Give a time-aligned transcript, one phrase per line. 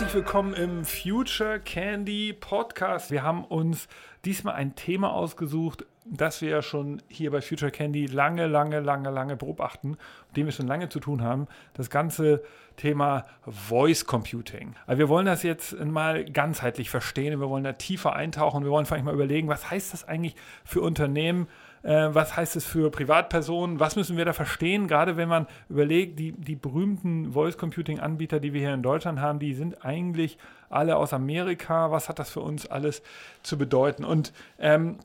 [0.00, 3.10] Herzlich willkommen im Future Candy Podcast.
[3.10, 3.86] Wir haben uns
[4.24, 9.10] diesmal ein Thema ausgesucht, das wir ja schon hier bei Future Candy lange, lange, lange,
[9.10, 9.98] lange beobachten,
[10.28, 11.48] mit dem wir schon lange zu tun haben.
[11.74, 12.42] Das ganze
[12.78, 14.74] Thema Voice Computing.
[14.86, 18.90] Also wir wollen das jetzt mal ganzheitlich verstehen, wir wollen da tiefer eintauchen, wir wollen
[18.90, 21.46] allem mal überlegen, was heißt das eigentlich für Unternehmen,
[21.82, 26.18] äh, was heißt es für Privatpersonen, was müssen wir da verstehen, gerade wenn man überlegt,
[26.18, 30.38] die, die berühmten Voice Computing Anbieter, die wir hier in Deutschland haben, die sind eigentlich
[30.68, 33.02] alle aus Amerika, was hat das für uns alles
[33.42, 34.04] zu bedeuten?
[34.04, 34.98] Und ähm,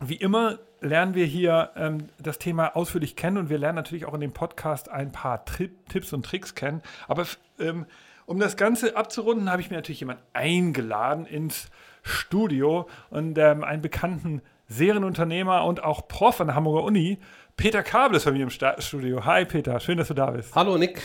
[0.00, 4.14] wie immer lernen wir hier ähm, das Thema ausführlich kennen und wir lernen natürlich auch
[4.14, 6.82] in dem Podcast ein paar Tri Tipps und Tricks kennen.
[7.08, 7.26] Aber
[7.58, 7.86] ähm,
[8.26, 11.70] um das Ganze abzurunden, habe ich mir natürlich jemanden eingeladen ins
[12.02, 17.18] Studio und ähm, einen bekannten Serienunternehmer und auch Prof an der Hamburger Uni.
[17.56, 19.24] Peter Kabel ist bei mir im Studio.
[19.24, 20.54] Hi Peter, schön, dass du da bist.
[20.54, 21.02] Hallo Nick,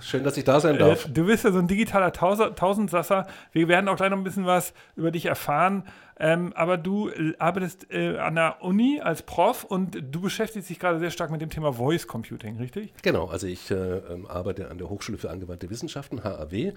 [0.00, 1.06] Schön, dass ich da sein darf.
[1.06, 3.26] Äh, du bist ja so ein digitaler Tausendsasser.
[3.52, 5.84] Wir werden auch gleich noch ein bisschen was über dich erfahren.
[6.18, 10.98] Ähm, aber du arbeitest äh, an der Uni als Prof und du beschäftigst dich gerade
[10.98, 12.94] sehr stark mit dem Thema Voice Computing, richtig?
[13.02, 16.72] Genau, also ich äh, ähm, arbeite an der Hochschule für angewandte Wissenschaften, HAW, äh,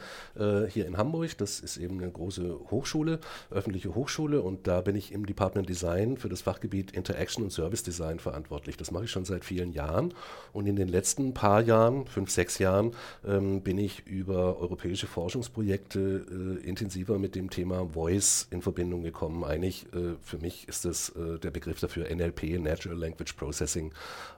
[0.69, 1.37] hier in Hamburg.
[1.37, 6.17] Das ist eben eine große Hochschule, öffentliche Hochschule und da bin ich im Department Design
[6.17, 8.75] für das Fachgebiet Interaction und Service Design verantwortlich.
[8.75, 10.13] Das mache ich schon seit vielen Jahren
[10.51, 12.91] und in den letzten paar Jahren, fünf, sechs Jahren,
[13.25, 19.28] ähm, bin ich über europäische Forschungsprojekte äh, intensiver mit dem Thema Voice in Verbindung gekommen
[19.29, 19.43] kommen.
[19.43, 23.91] Eigentlich, äh, für mich ist das äh, der Begriff dafür NLP, Natural Language Processing.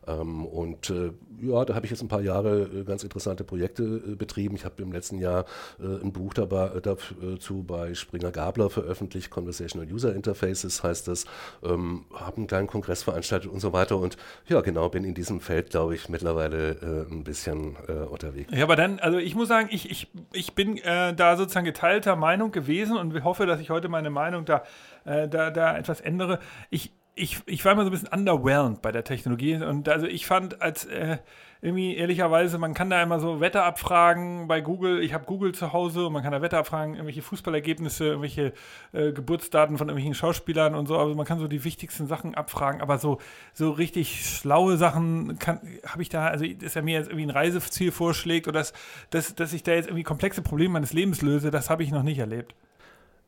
[0.08, 1.12] Ähm, und äh,
[1.42, 4.56] ja, da habe ich jetzt ein paar Jahre äh, ganz interessante Projekte äh, betrieben.
[4.56, 5.46] Ich habe im letzten Jahr
[5.80, 11.26] äh, ein Buch dabei, dazu bei Springer Gabler veröffentlicht, Conversational User Interfaces heißt das,
[11.64, 13.98] ähm, habe einen kleinen Kongress veranstaltet und so weiter.
[13.98, 17.76] Und ja, genau, bin in diesem Feld, glaube ich, mittlerweile ein bisschen
[18.10, 18.52] unterwegs.
[18.54, 22.52] Ja, aber dann, also ich muss sagen, ich, ich, ich bin da sozusagen geteilter Meinung
[22.52, 24.64] gewesen und hoffe, dass ich heute meine Meinung da
[25.06, 26.40] äh, da, da etwas ändere.
[26.70, 30.26] Ich, ich, ich war immer so ein bisschen underwhelmed bei der Technologie und also ich
[30.26, 31.18] fand als äh,
[31.62, 35.04] irgendwie ehrlicherweise, man kann da immer so Wetter abfragen bei Google.
[35.04, 38.54] Ich habe Google zu Hause und man kann da Wetter abfragen, irgendwelche Fußballergebnisse, irgendwelche
[38.94, 40.98] äh, Geburtsdaten von irgendwelchen Schauspielern und so.
[40.98, 43.20] Also man kann so die wichtigsten Sachen abfragen, aber so,
[43.54, 45.38] so richtig schlaue Sachen
[45.86, 48.74] habe ich da, also dass er mir jetzt irgendwie ein Reiseziel vorschlägt oder dass,
[49.12, 52.04] dass, dass ich da jetzt irgendwie komplexe Probleme meines Lebens löse, das habe ich noch
[52.04, 52.56] nicht erlebt.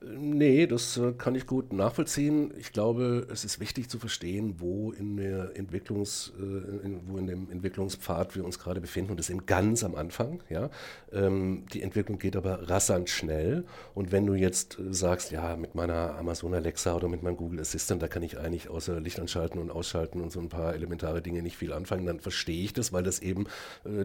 [0.06, 2.54] Nee, das äh, kann ich gut nachvollziehen.
[2.60, 7.50] Ich glaube, es ist wichtig zu verstehen, wo in der Entwicklungs, äh, wo in dem
[7.50, 10.44] Entwicklungspfad wir uns gerade befinden und das ist eben ganz am Anfang.
[10.50, 10.70] Ja,
[11.14, 13.64] ähm, die Entwicklung geht aber rasant schnell
[13.94, 17.62] und wenn du jetzt äh, sagst, ja, mit meiner Amazon Alexa oder mit meinem Google
[17.62, 21.22] Assistant, da kann ich eigentlich außer Licht anschalten und ausschalten und so ein paar elementare
[21.22, 23.46] Dinge nicht viel anfangen, dann verstehe ich das, weil das eben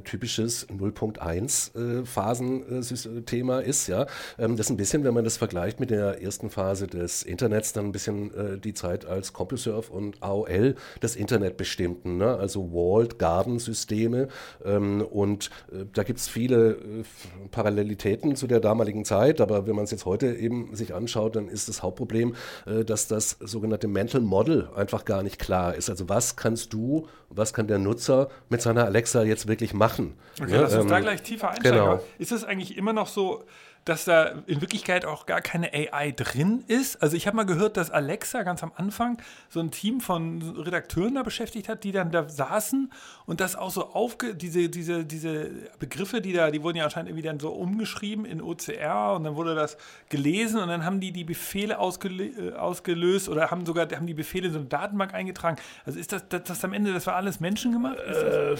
[0.05, 3.89] typisches 0.1 äh, Phasenthema ist.
[3.89, 4.07] Ja,
[4.39, 7.23] ähm, das ist ein bisschen, wenn man das vergleicht mit mit der ersten Phase des
[7.23, 12.37] Internets dann ein bisschen äh, die Zeit als CompuServe und AOL das Internet bestimmten, ne?
[12.37, 14.29] also Walled Garden Systeme.
[14.65, 17.05] Ähm, und äh, da gibt es viele äh,
[17.51, 21.49] Parallelitäten zu der damaligen Zeit, aber wenn man es jetzt heute eben sich anschaut, dann
[21.49, 22.35] ist das Hauptproblem,
[22.67, 25.89] äh, dass das sogenannte Mental Model einfach gar nicht klar ist.
[25.89, 30.19] Also was kannst du, was kann der Nutzer mit seiner Alexa jetzt wirklich machen?
[30.41, 31.79] Okay, ja, lass uns ähm, da gleich tiefer einsteigen.
[31.79, 32.01] Genau.
[32.19, 33.45] Ist es eigentlich immer noch so,
[33.89, 37.03] dass da in Wirklichkeit auch gar keine AI drin ist.
[37.03, 39.17] Also ich habe mal gehört, dass Alexa ganz am Anfang
[39.49, 42.93] so ein Team von Redakteuren da beschäftigt hat, die dann da saßen
[43.25, 47.11] und das auch so aufge diese diese diese Begriffe, die da, die wurden ja anscheinend
[47.11, 49.79] irgendwie dann so umgeschrieben in OCR und dann wurde das
[50.11, 54.15] gelesen und dann haben die die Befehle ausgelö äh, ausgelöst oder haben sogar haben die
[54.15, 55.57] Befehle in so eine Datenbank eingetragen.
[55.87, 57.99] Also ist das, das, das am Ende, das war alles Menschen gemacht?
[57.99, 58.57] Äh,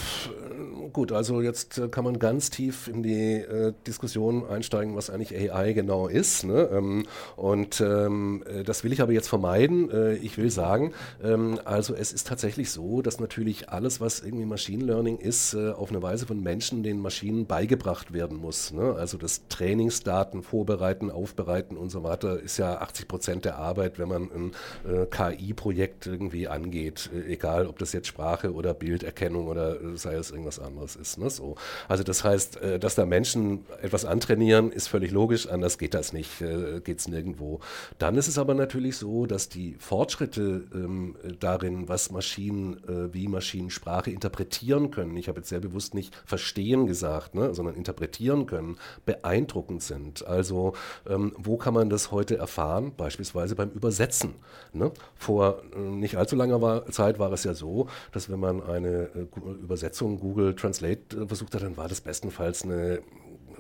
[0.93, 5.53] gut, also jetzt äh, kann man ganz tief in die äh, Diskussion einsteigen, was eigentlich
[5.53, 6.45] AI genau ist.
[6.45, 6.69] Ne?
[6.73, 7.07] Ähm,
[7.37, 9.91] und ähm, äh, das will ich aber jetzt vermeiden.
[9.91, 10.93] Äh, ich will sagen,
[11.23, 15.71] ähm, also es ist tatsächlich so, dass natürlich alles, was irgendwie Machine Learning ist, äh,
[15.71, 18.73] auf eine Weise von Menschen den Maschinen beigebracht werden muss.
[18.73, 18.95] Ne?
[18.95, 24.09] Also das Trainingsdaten vorbereiten, aufbereiten und so weiter ist ja 80 Prozent der Arbeit, wenn
[24.09, 24.53] man ein
[24.89, 30.15] äh, KI-Projekt irgendwie angeht, äh, egal ob das jetzt Sprache oder Bilderkennung oder äh, sei
[30.15, 31.19] es irgendwas anderes ist.
[31.19, 31.31] Ne?
[31.31, 31.57] So.
[31.89, 36.41] Also das heißt, dass da Menschen etwas antrainieren, ist völlig logisch, anders geht das nicht,
[36.41, 37.61] äh, geht es nirgendwo.
[37.99, 43.29] Dann ist es aber natürlich so, dass die Fortschritte ähm, darin, was Maschinen, äh, wie
[43.29, 48.47] Maschinen Sprache interpretieren können, ich habe jetzt sehr bewusst nicht verstehen gesagt, ne, sondern interpretieren
[48.47, 48.77] können,
[49.07, 50.27] beeindruckend sind.
[50.27, 50.75] Also
[51.09, 52.93] ähm, wo kann man das heute erfahren?
[52.97, 54.35] Beispielsweise beim Übersetzen.
[54.73, 54.93] Ne?
[55.15, 59.11] Vor äh, nicht allzu langer war, Zeit war es ja so, dass wenn man eine
[59.15, 63.01] äh, Übersetzung Google Translate äh, versucht hat, dann war das bestenfalls eine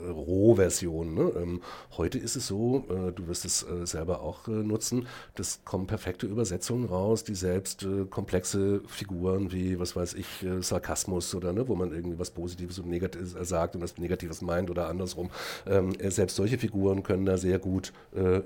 [0.06, 1.14] Rohversion.
[1.14, 1.32] Ne?
[1.36, 1.62] Ähm,
[1.96, 5.86] heute ist es so, äh, du wirst es äh, selber auch äh, nutzen, das kommen
[5.86, 11.52] perfekte Übersetzungen raus, die selbst äh, komplexe Figuren wie, was weiß ich, äh, Sarkasmus oder
[11.52, 15.30] ne, wo man irgendwie was Positives und Negatives sagt und was Negatives meint oder andersrum.
[15.66, 17.92] Ähm, selbst solche Figuren können da sehr gut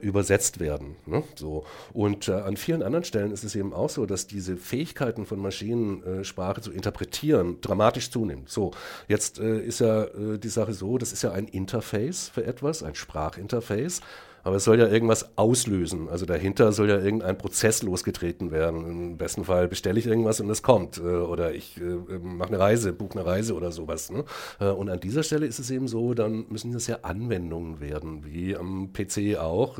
[0.01, 0.97] übersetzt werden.
[1.07, 1.23] Ne?
[1.35, 1.65] So.
[1.93, 6.61] Und an vielen anderen Stellen ist es eben auch so, dass diese Fähigkeiten von Maschinensprache
[6.61, 8.49] zu interpretieren dramatisch zunimmt.
[8.49, 8.73] So,
[9.09, 14.01] jetzt ist ja die Sache so, das ist ja ein Interface für etwas, ein Sprachinterface
[14.45, 16.09] aber es soll ja irgendwas auslösen.
[16.09, 18.87] Also dahinter soll ja irgendein Prozess losgetreten werden.
[18.87, 20.99] Im besten Fall bestelle ich irgendwas und es kommt.
[20.99, 24.11] Äh, oder ich äh, mache eine Reise, buche eine Reise oder sowas.
[24.11, 24.25] Ne?
[24.61, 28.25] Äh, und an dieser Stelle ist es eben so, dann müssen das ja Anwendungen werden,
[28.25, 29.79] wie am PC auch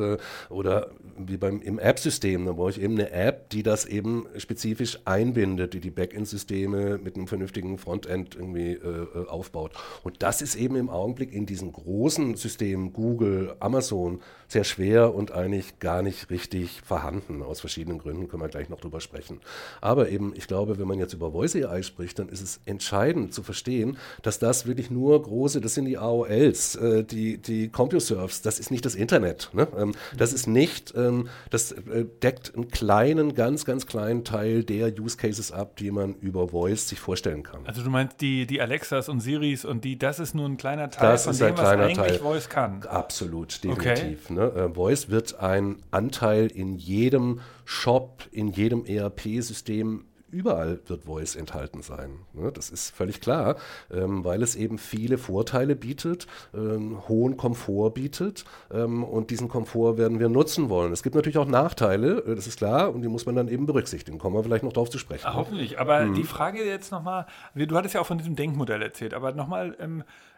[0.49, 2.47] oder wie beim im App-System.
[2.47, 7.17] Da brauche ich eben eine App, die das eben spezifisch einbindet, die die Backend-Systeme mit
[7.17, 9.73] einem vernünftigen Frontend irgendwie äh, aufbaut.
[10.03, 14.21] Und das ist eben im Augenblick in diesen großen Systemen, Google, Amazon,
[14.53, 17.43] sehr schwer und eigentlich gar nicht richtig vorhanden.
[17.43, 19.41] Aus verschiedenen Gründen können wir gleich noch drüber sprechen.
[19.81, 23.33] Aber eben, ich glaube, wenn man jetzt über Voice AI spricht, dann ist es entscheidend
[23.33, 28.43] zu verstehen, dass das wirklich nur große, das sind die AOLs, äh, die, die CompuServes,
[28.43, 29.51] das ist nicht das Internet.
[29.53, 29.67] Ne?
[29.77, 34.93] Ähm, das ist nicht, ähm, das äh, deckt einen kleinen, ganz, ganz kleinen Teil der
[34.99, 37.67] Use Cases ab, die man über Voice sich vorstellen kann.
[37.67, 40.91] Also du meinst die, die Alexas und Siris und die, das ist nur ein kleiner
[40.91, 42.19] Teil das von dem, was eigentlich Teil.
[42.19, 42.83] Voice kann.
[42.83, 44.25] Absolut, definitiv.
[44.25, 44.35] Okay.
[44.35, 44.42] Ne?
[44.51, 44.71] Ne?
[44.75, 52.21] Voice wird ein Anteil in jedem Shop, in jedem ERP-System überall wird Voice enthalten sein.
[52.33, 52.51] Ne?
[52.51, 53.57] Das ist völlig klar,
[53.93, 59.99] ähm, weil es eben viele Vorteile bietet, ähm, hohen Komfort bietet ähm, und diesen Komfort
[59.99, 60.93] werden wir nutzen wollen.
[60.93, 63.67] Es gibt natürlich auch Nachteile, äh, das ist klar, und die muss man dann eben
[63.67, 64.19] berücksichtigen.
[64.19, 65.27] Kommen wir vielleicht noch darauf zu sprechen.
[65.27, 66.15] Ach, hoffentlich, aber mhm.
[66.15, 69.77] die Frage jetzt nochmal, du hattest ja auch von diesem Denkmodell erzählt, aber nochmal,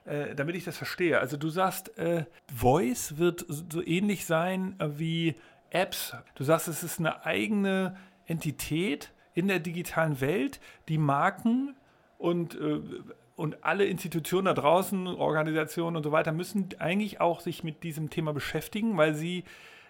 [0.04, 1.18] äh, damit ich das verstehe.
[1.18, 2.24] Also du sagst, äh,
[2.54, 5.34] Voice wird so ähnlich sein äh, wie
[5.70, 6.14] Apps.
[6.34, 7.96] Du sagst, es ist eine eigene
[8.26, 11.74] Entität in der digitalen Welt, die Marken
[12.18, 12.80] und, äh,
[13.36, 18.10] und alle Institutionen da draußen, Organisationen und so weiter, müssen eigentlich auch sich mit diesem
[18.10, 19.44] Thema beschäftigen, weil sie,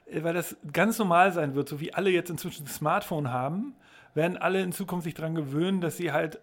[0.07, 3.75] äh, weil das ganz normal sein wird, so wie alle jetzt inzwischen ein Smartphone haben,
[4.15, 6.39] werden alle in Zukunft sich daran gewöhnen, dass sie halt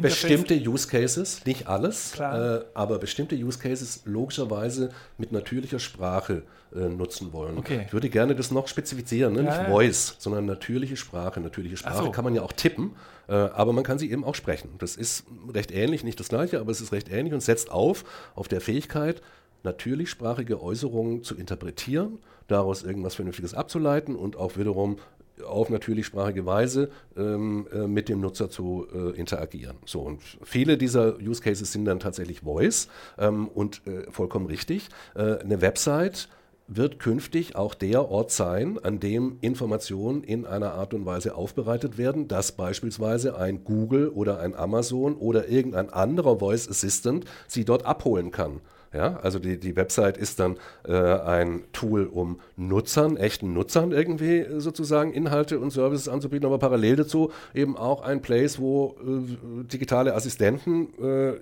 [0.00, 6.42] bestimmte Use Cases, nicht alles, äh, aber bestimmte Use Cases logischerweise mit natürlicher Sprache
[6.74, 7.58] äh, nutzen wollen.
[7.58, 7.84] Okay.
[7.86, 9.42] Ich würde gerne das noch spezifizieren, ne?
[9.42, 9.70] ja, nicht ja.
[9.70, 11.40] Voice, sondern natürliche Sprache.
[11.40, 12.10] Natürliche Sprache so.
[12.10, 12.92] kann man ja auch tippen,
[13.28, 14.70] äh, aber man kann sie eben auch sprechen.
[14.78, 18.04] Das ist recht ähnlich, nicht das gleiche, aber es ist recht ähnlich und setzt auf
[18.34, 19.20] auf der Fähigkeit,
[19.62, 24.98] natürlichsprachige Äußerungen zu interpretieren, daraus irgendwas Vernünftiges abzuleiten und auch wiederum
[25.44, 29.76] auf natürlichsprachige Weise ähm, äh, mit dem Nutzer zu äh, interagieren.
[29.84, 32.88] So, und viele dieser Use Cases sind dann tatsächlich Voice
[33.18, 34.88] ähm, und äh, vollkommen richtig.
[35.14, 36.28] Äh, eine Website
[36.70, 41.98] wird künftig auch der Ort sein, an dem Informationen in einer Art und Weise aufbereitet
[41.98, 47.84] werden, dass beispielsweise ein Google oder ein Amazon oder irgendein anderer Voice Assistant sie dort
[47.84, 48.60] abholen kann.
[48.92, 54.46] Ja, also die, die Website ist dann äh, ein Tool, um Nutzern, echten Nutzern irgendwie
[54.58, 60.14] sozusagen Inhalte und Services anzubieten, aber parallel dazu eben auch ein Place, wo äh, digitale
[60.14, 61.36] Assistenten äh,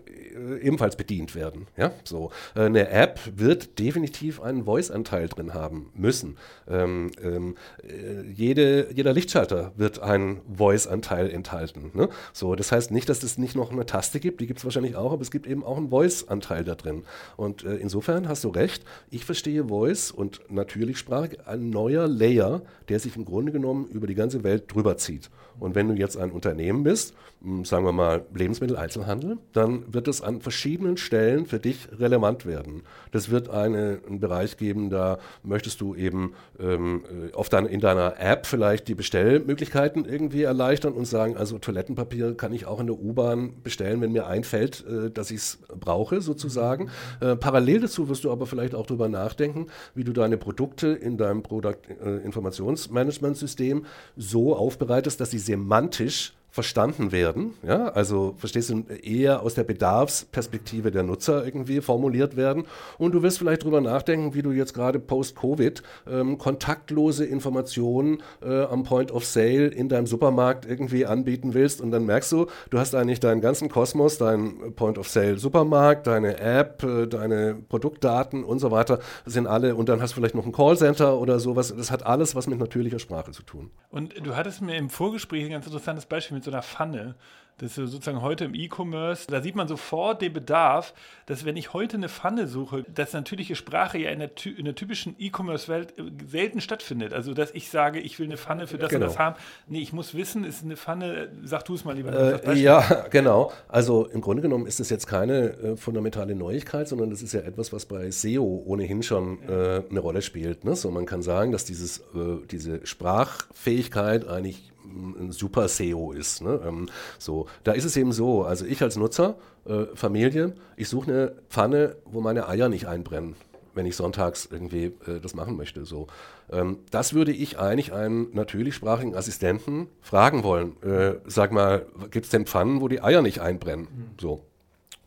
[0.61, 1.67] ebenfalls bedient werden.
[1.79, 2.31] Ja, so.
[2.55, 6.37] Äh, eine App wird definitiv einen Voice-Anteil drin haben müssen.
[6.69, 11.93] Ähm, ähm, äh, jede, jeder Lichtschalter wird einen Voice-Anteil enthalten.
[11.95, 12.11] Ne?
[12.35, 14.97] So, das heißt nicht, dass es nicht noch eine Taste gibt, die gibt es wahrscheinlich
[14.97, 17.05] auch, aber es gibt eben auch einen Voice-Anteil da drin.
[17.39, 22.63] Und äh, insofern hast du recht, ich verstehe Voice und natürlich Sprache ein neuer Layer,
[22.89, 25.31] der sich im Grunde genommen über die ganze Welt drüber zieht.
[25.61, 27.15] Und wenn du jetzt ein Unternehmen bist,
[27.63, 32.83] sagen wir mal Lebensmitteleinzelhandel, dann wird es an verschiedenen Stellen für dich relevant werden.
[33.13, 37.79] Das wird eine, einen Bereich geben, da möchtest du eben ähm, äh, auf dein, in
[37.79, 42.87] deiner App vielleicht die Bestellmöglichkeiten irgendwie erleichtern und sagen, also Toilettenpapier kann ich auch in
[42.89, 46.91] der U-Bahn bestellen, wenn mir einfällt, äh, dass ich es brauche sozusagen.
[47.21, 51.17] Äh, parallel dazu wirst du aber vielleicht auch darüber nachdenken, wie du deine Produkte in
[51.17, 57.55] deinem Product äh, Informationsmanagement System so aufbereitest, dass sie semantisch verstanden werden.
[57.63, 57.91] Ja?
[57.91, 62.65] Also verstehst du, eher aus der Bedarfsperspektive der Nutzer irgendwie formuliert werden.
[62.99, 68.65] Und du wirst vielleicht darüber nachdenken, wie du jetzt gerade post-Covid ähm, kontaktlose Informationen äh,
[68.65, 71.81] am Point of Sale in deinem Supermarkt irgendwie anbieten willst.
[71.81, 76.09] Und dann merkst du, du hast eigentlich deinen ganzen Kosmos, deinen Point of Sale Supermarkt,
[76.09, 79.77] deine App, äh, deine Produktdaten und so weiter sind alle.
[79.77, 81.73] Und dann hast du vielleicht noch ein Callcenter oder sowas.
[81.77, 83.71] Das hat alles was mit natürlicher Sprache zu tun.
[83.91, 87.15] Und du hattest mir im Vorgespräch ein ganz interessantes Beispiel mit so einer Pfanne
[87.59, 89.27] Das ist sozusagen heute im E-Commerce.
[89.27, 90.95] Da sieht man sofort den Bedarf,
[91.27, 94.77] dass wenn ich heute eine Pfanne suche, dass natürliche Sprache ja in der, in der
[94.77, 97.13] typischen E-Commerce-Welt äh, selten stattfindet.
[97.13, 99.07] Also, dass ich sage, ich will eine Pfanne für das genau.
[99.07, 99.35] und das haben.
[99.67, 102.47] Nee, ich muss wissen, ist eine Pfanne, sag du es mal lieber.
[102.47, 103.53] Äh, ja, genau.
[103.67, 107.41] Also im Grunde genommen ist das jetzt keine äh, fundamentale Neuigkeit, sondern das ist ja
[107.41, 110.65] etwas, was bei SEO ohnehin schon äh, eine Rolle spielt.
[110.65, 110.77] Ne?
[110.77, 114.71] So, man kann sagen, dass dieses, äh, diese Sprachfähigkeit eigentlich
[115.19, 116.43] ein super SEO ist.
[116.43, 116.61] Ne?
[116.67, 121.11] Ähm, so, da ist es eben so, also ich als Nutzer, äh, Familie, ich suche
[121.11, 123.37] eine Pfanne, wo meine Eier nicht einbrennen,
[123.75, 125.85] wenn ich sonntags irgendwie äh, das machen möchte.
[125.85, 126.09] So,
[126.51, 130.81] ähm, das würde ich eigentlich einen natürlichsprachigen Assistenten fragen wollen.
[130.83, 133.89] Äh, sag mal, gibt es denn Pfannen, wo die Eier nicht einbrennen?
[133.91, 134.11] Mhm.
[134.21, 134.48] So.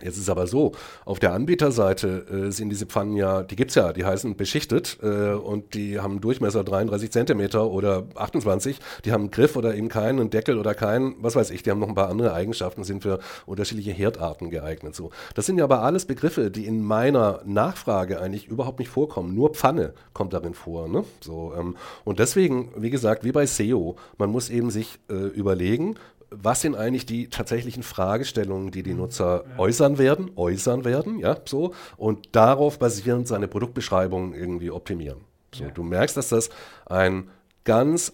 [0.03, 0.73] Jetzt ist aber so,
[1.05, 4.97] auf der Anbieterseite äh, sind diese Pfannen ja, die gibt es ja, die heißen beschichtet
[5.01, 9.89] äh, und die haben Durchmesser 33 Zentimeter oder 28, die haben einen Griff oder eben
[9.89, 12.83] keinen, einen Deckel oder keinen, was weiß ich, die haben noch ein paar andere Eigenschaften,
[12.83, 14.95] sind für unterschiedliche Herdarten geeignet.
[14.95, 15.11] So.
[15.35, 19.35] Das sind ja aber alles Begriffe, die in meiner Nachfrage eigentlich überhaupt nicht vorkommen.
[19.35, 20.87] Nur Pfanne kommt darin vor.
[20.87, 21.03] Ne?
[21.21, 25.95] So, ähm, und deswegen, wie gesagt, wie bei SEO, man muss eben sich äh, überlegen,
[26.31, 29.59] was sind eigentlich die tatsächlichen Fragestellungen, die die Nutzer ja.
[29.59, 35.19] äußern werden, äußern werden, ja, so, und darauf basierend seine Produktbeschreibung irgendwie optimieren.
[35.53, 35.71] So, ja.
[35.71, 36.49] du merkst, dass das
[36.85, 37.29] ein
[37.65, 38.13] ganz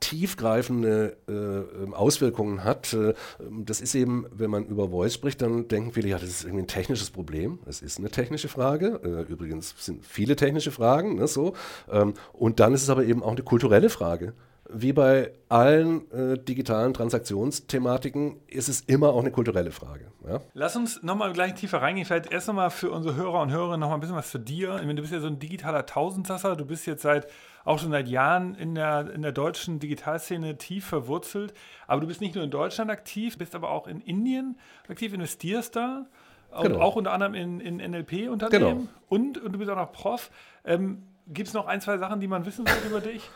[0.00, 2.92] tiefgreifende äh, Auswirkungen hat.
[2.92, 3.14] Äh,
[3.64, 6.64] das ist eben, wenn man über Voice spricht, dann denken viele, ja, das ist irgendwie
[6.64, 7.60] ein technisches Problem.
[7.66, 9.00] Es ist eine technische Frage.
[9.02, 11.54] Äh, übrigens sind viele technische Fragen, ne, so.
[11.90, 14.34] Ähm, und dann ist es aber eben auch eine kulturelle Frage
[14.68, 20.10] wie bei allen äh, digitalen Transaktionsthematiken ist es immer auch eine kulturelle Frage.
[20.26, 20.40] Ja?
[20.54, 22.06] Lass uns nochmal gleich tiefer reingehen.
[22.06, 24.78] Vielleicht erst nochmal für unsere Hörer und Hörerinnen nochmal ein bisschen was zu dir.
[24.78, 26.56] Du bist ja so ein digitaler Tausendsasser.
[26.56, 27.28] Du bist jetzt seit
[27.64, 31.54] auch schon seit Jahren in der, in der deutschen Digitalszene tief verwurzelt.
[31.86, 34.58] Aber du bist nicht nur in Deutschland aktiv, bist aber auch in Indien
[34.88, 36.06] aktiv, investierst da.
[36.62, 36.80] Genau.
[36.80, 38.48] auch unter anderem in, in NLP-Unternehmen.
[38.50, 38.88] Genau.
[39.08, 40.30] Und, und du bist auch noch Prof.
[40.64, 43.28] Ähm, Gibt es noch ein, zwei Sachen, die man wissen sollte über dich?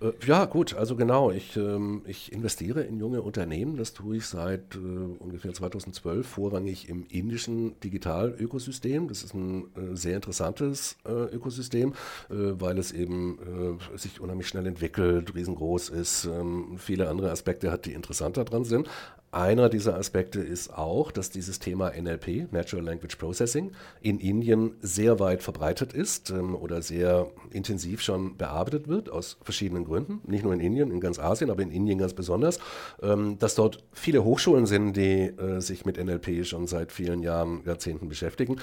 [0.00, 1.30] Äh, ja, gut, also genau.
[1.30, 3.76] Ich, ähm, ich investiere in junge Unternehmen.
[3.76, 9.08] Das tue ich seit äh, ungefähr 2012 vorrangig im indischen Digitalökosystem.
[9.08, 11.92] Das ist ein äh, sehr interessantes äh, Ökosystem,
[12.30, 17.70] äh, weil es eben äh, sich unheimlich schnell entwickelt, riesengroß ist, ähm, viele andere Aspekte
[17.70, 18.88] hat, die interessanter dran sind.
[19.32, 23.70] Einer dieser Aspekte ist auch, dass dieses Thema NLP, Natural Language Processing,
[24.00, 29.84] in Indien sehr weit verbreitet ist ähm, oder sehr intensiv schon bearbeitet wird, aus verschiedenen
[29.84, 30.20] Gründen.
[30.26, 32.58] Nicht nur in Indien, in ganz Asien, aber in Indien ganz besonders.
[33.02, 37.62] Ähm, dass dort viele Hochschulen sind, die äh, sich mit NLP schon seit vielen Jahren,
[37.64, 38.56] Jahrzehnten beschäftigen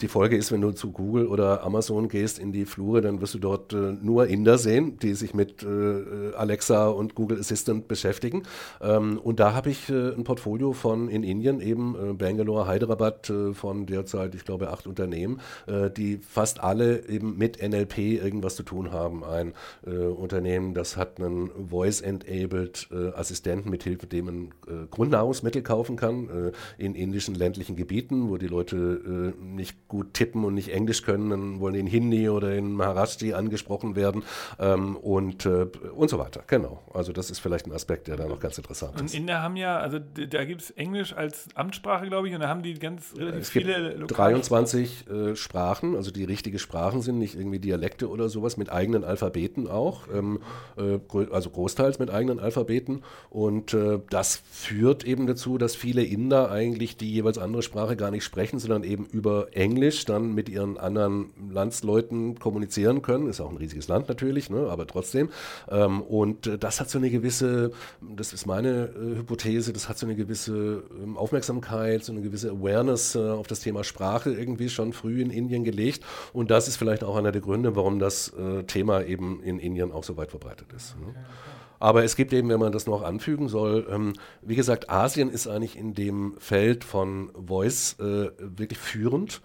[0.00, 3.34] die Folge ist, wenn du zu Google oder Amazon gehst in die Flure, dann wirst
[3.34, 8.44] du dort äh, nur Inder sehen, die sich mit äh, Alexa und Google Assistant beschäftigen.
[8.80, 13.30] Ähm, und da habe ich äh, ein Portfolio von in Indien, eben äh, Bangalore, Hyderabad,
[13.30, 18.56] äh, von derzeit, ich glaube, acht Unternehmen, äh, die fast alle eben mit NLP irgendwas
[18.56, 19.24] zu tun haben.
[19.24, 19.52] Ein
[19.84, 24.54] Unternehmen, das hat einen Voice-Enabled Assistenten, mit Hilfe dem man
[24.90, 30.70] Grundnahrungsmittel kaufen kann in indischen ländlichen Gebieten, wo die Leute nicht gut tippen und nicht
[30.70, 34.24] Englisch können, dann wollen die in Hindi oder in Maharashtra angesprochen werden
[34.58, 36.42] ähm, und, äh, und so weiter.
[36.46, 36.82] Genau.
[36.92, 39.14] Also das ist vielleicht ein Aspekt, der da noch ganz interessant und ist.
[39.14, 42.48] Und Inder haben ja, also da gibt es Englisch als Amtssprache, glaube ich, und da
[42.48, 47.18] haben die ganz relativ es viele gibt 23 äh, Sprachen, also die richtige Sprachen sind,
[47.18, 50.40] nicht irgendwie Dialekte oder sowas, mit eigenen Alphabeten auch, ähm,
[50.76, 50.98] äh,
[51.30, 56.96] also großteils mit eigenen Alphabeten und äh, das führt eben dazu, dass viele Inder eigentlich
[56.96, 60.76] die jeweils andere Sprache gar nicht sprechen, sondern eben über Englisch Englisch dann mit ihren
[60.76, 63.28] anderen Landsleuten kommunizieren können.
[63.28, 64.68] Ist auch ein riesiges Land natürlich, ne?
[64.68, 65.30] aber trotzdem.
[65.70, 67.70] Ähm, und äh, das hat so eine gewisse,
[68.02, 72.50] das ist meine äh, Hypothese, das hat so eine gewisse ähm, Aufmerksamkeit, so eine gewisse
[72.50, 76.04] Awareness äh, auf das Thema Sprache irgendwie schon früh in Indien gelegt.
[76.34, 79.92] Und das ist vielleicht auch einer der Gründe, warum das äh, Thema eben in Indien
[79.92, 80.94] auch so weit verbreitet ist.
[80.98, 81.06] Ne?
[81.08, 81.53] Okay.
[81.84, 85.46] Aber es gibt eben, wenn man das noch anfügen soll, ähm, wie gesagt, Asien ist
[85.46, 89.42] eigentlich in dem Feld von Voice äh, wirklich führend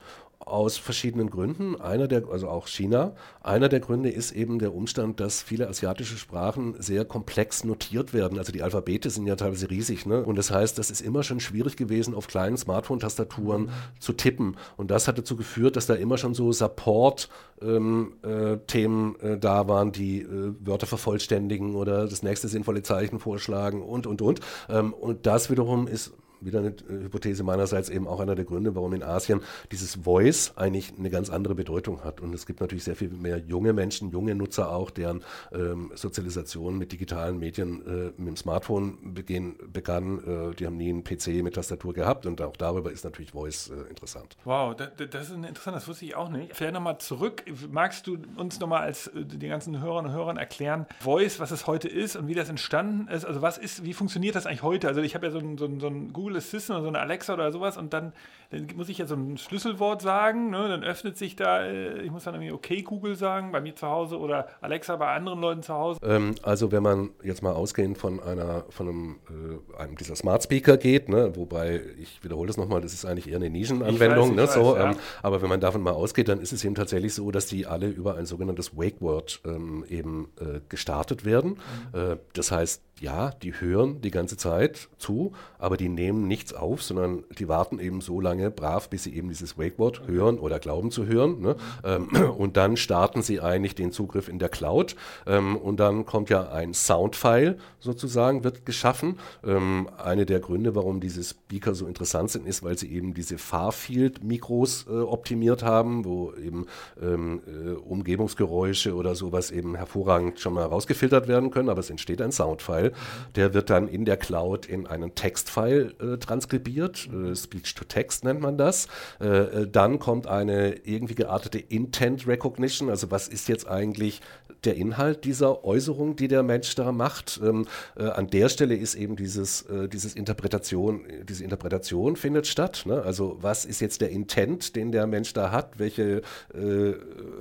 [0.50, 1.80] aus verschiedenen Gründen.
[1.80, 6.18] Einer der, also auch China, einer der Gründe ist eben der Umstand, dass viele asiatische
[6.18, 8.38] Sprachen sehr komplex notiert werden.
[8.38, 10.06] Also die Alphabete sind ja teilweise riesig.
[10.06, 10.24] Ne?
[10.24, 13.70] Und das heißt, das ist immer schon schwierig gewesen, auf kleinen Smartphone-Tastaturen mhm.
[14.00, 14.58] zu tippen.
[14.78, 19.68] Und das hat dazu geführt, dass da immer schon so Support-Themen ähm, äh, äh, da
[19.68, 24.40] waren, die äh, Wörter vervollständigen oder das nächste sinnvolle Zeichen vorschlagen und, und, und.
[24.70, 28.76] Ähm, und das wiederum ist wieder eine äh, Hypothese meinerseits eben auch einer der Gründe,
[28.76, 29.42] warum in Asien
[29.72, 32.22] dieses Voice eigentlich eine ganz andere Bedeutung hat.
[32.22, 36.78] Und es gibt natürlich sehr viel mehr junge Menschen, junge Nutzer auch, deren ähm, Sozialisation
[36.78, 40.20] mit digitalen Medien äh, mit dem Smartphone begehen, begann.
[40.20, 43.70] Äh, die haben nie einen PC mit Tastatur gehabt und auch darüber ist natürlich Voice
[43.70, 44.38] äh, interessant.
[44.44, 46.56] Wow, das, das ist interessant, das wusste ich auch nicht.
[46.56, 47.44] Vielleicht nochmal zurück.
[47.70, 51.68] Magst du uns nochmal als äh, die ganzen Hörerinnen und Hörern erklären, Voice, was es
[51.68, 53.26] heute ist und wie das entstanden ist?
[53.26, 54.88] Also was ist, wie funktioniert das eigentlich heute?
[54.88, 57.00] Also ich habe ja so ein, so, ein, so ein Google Assistant oder so eine
[57.00, 58.14] Alexa oder sowas und dann,
[58.52, 60.68] dann muss ich ja so ein Schlüsselwort sagen, ne?
[60.68, 63.88] dann öffnet sich da, äh, ich muss dann irgendwie okay Google sagen, bei mir zu
[63.88, 66.00] Hause oder Alexa bei anderen Leuten zu Hause.
[66.04, 70.44] Ähm, also wenn man jetzt mal ausgehend von einer, von einem, äh, einem dieser Smart
[70.44, 71.36] Speaker geht, ne?
[71.36, 74.44] wobei, ich wiederhole das nochmal, das ist eigentlich eher eine Nischenanwendung, ne?
[74.44, 74.64] weiß, ne?
[74.64, 77.32] so, weiß, ähm, aber wenn man davon mal ausgeht, dann ist es eben tatsächlich so,
[77.32, 81.60] dass die alle über ein sogenanntes Wake Word ähm, eben äh, gestartet werden.
[81.94, 82.00] Mhm.
[82.00, 86.84] Äh, das heißt, ja, die hören die ganze Zeit zu, aber die nehmen nichts auf,
[86.84, 90.92] sondern die warten eben so lange brav, bis sie eben dieses Wakeboard hören oder glauben
[90.92, 91.42] zu hören.
[91.42, 91.56] Ne?
[91.84, 94.96] Ähm, und dann starten sie eigentlich den Zugriff in der Cloud.
[95.26, 99.20] Ähm, und dann kommt ja ein Soundfile sozusagen, wird geschaffen.
[99.44, 103.38] Ähm, eine der Gründe, warum diese Speaker so interessant sind, ist, weil sie eben diese
[103.38, 106.66] Farfield-Mikros äh, optimiert haben, wo eben
[107.02, 112.22] ähm, äh, Umgebungsgeräusche oder sowas eben hervorragend schon mal rausgefiltert werden können, aber es entsteht
[112.22, 112.89] ein Soundfile.
[113.36, 117.10] Der wird dann in der Cloud in einen Textfile äh, transkribiert.
[117.12, 118.88] Äh, Speech-to-Text nennt man das.
[119.20, 122.90] Äh, äh, dann kommt eine irgendwie geartete Intent Recognition.
[122.90, 124.22] Also was ist jetzt eigentlich
[124.66, 127.40] der Inhalt dieser Äußerung, die der Mensch da macht?
[127.44, 132.84] Ähm, äh, an der Stelle ist eben dieses, äh, dieses Interpretation, diese Interpretation findet statt.
[132.86, 133.02] Ne?
[133.02, 135.80] Also was ist jetzt der Intent, den der Mensch da hat?
[135.80, 136.22] Welche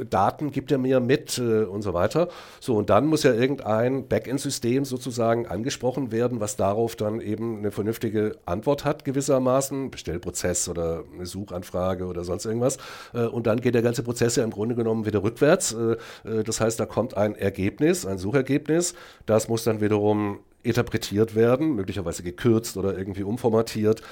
[0.09, 2.29] Daten gibt er mir mit und so weiter?
[2.61, 7.71] So, und dann muss ja irgendein Backend-System sozusagen angesprochen werden, was darauf dann eben eine
[7.71, 12.79] vernünftige Antwort hat, gewissermaßen, Bestellprozess oder eine Suchanfrage oder sonst irgendwas.
[13.15, 15.73] Äh, und dann geht der ganze Prozess ja im Grunde genommen wieder rückwärts.
[15.73, 18.95] Äh, äh, das heißt, da kommt ein Ergebnis, ein Suchergebnis,
[19.27, 24.03] das muss dann wiederum interpretiert werden, möglicherweise gekürzt oder irgendwie umformatiert.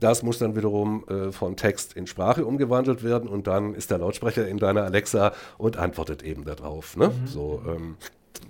[0.00, 4.48] Das muss dann wiederum von Text in Sprache umgewandelt werden und dann ist der Lautsprecher
[4.48, 6.96] in deiner Alexa und antwortet eben darauf.
[6.96, 7.08] Ne?
[7.08, 7.26] Mhm.
[7.26, 7.96] So, ähm,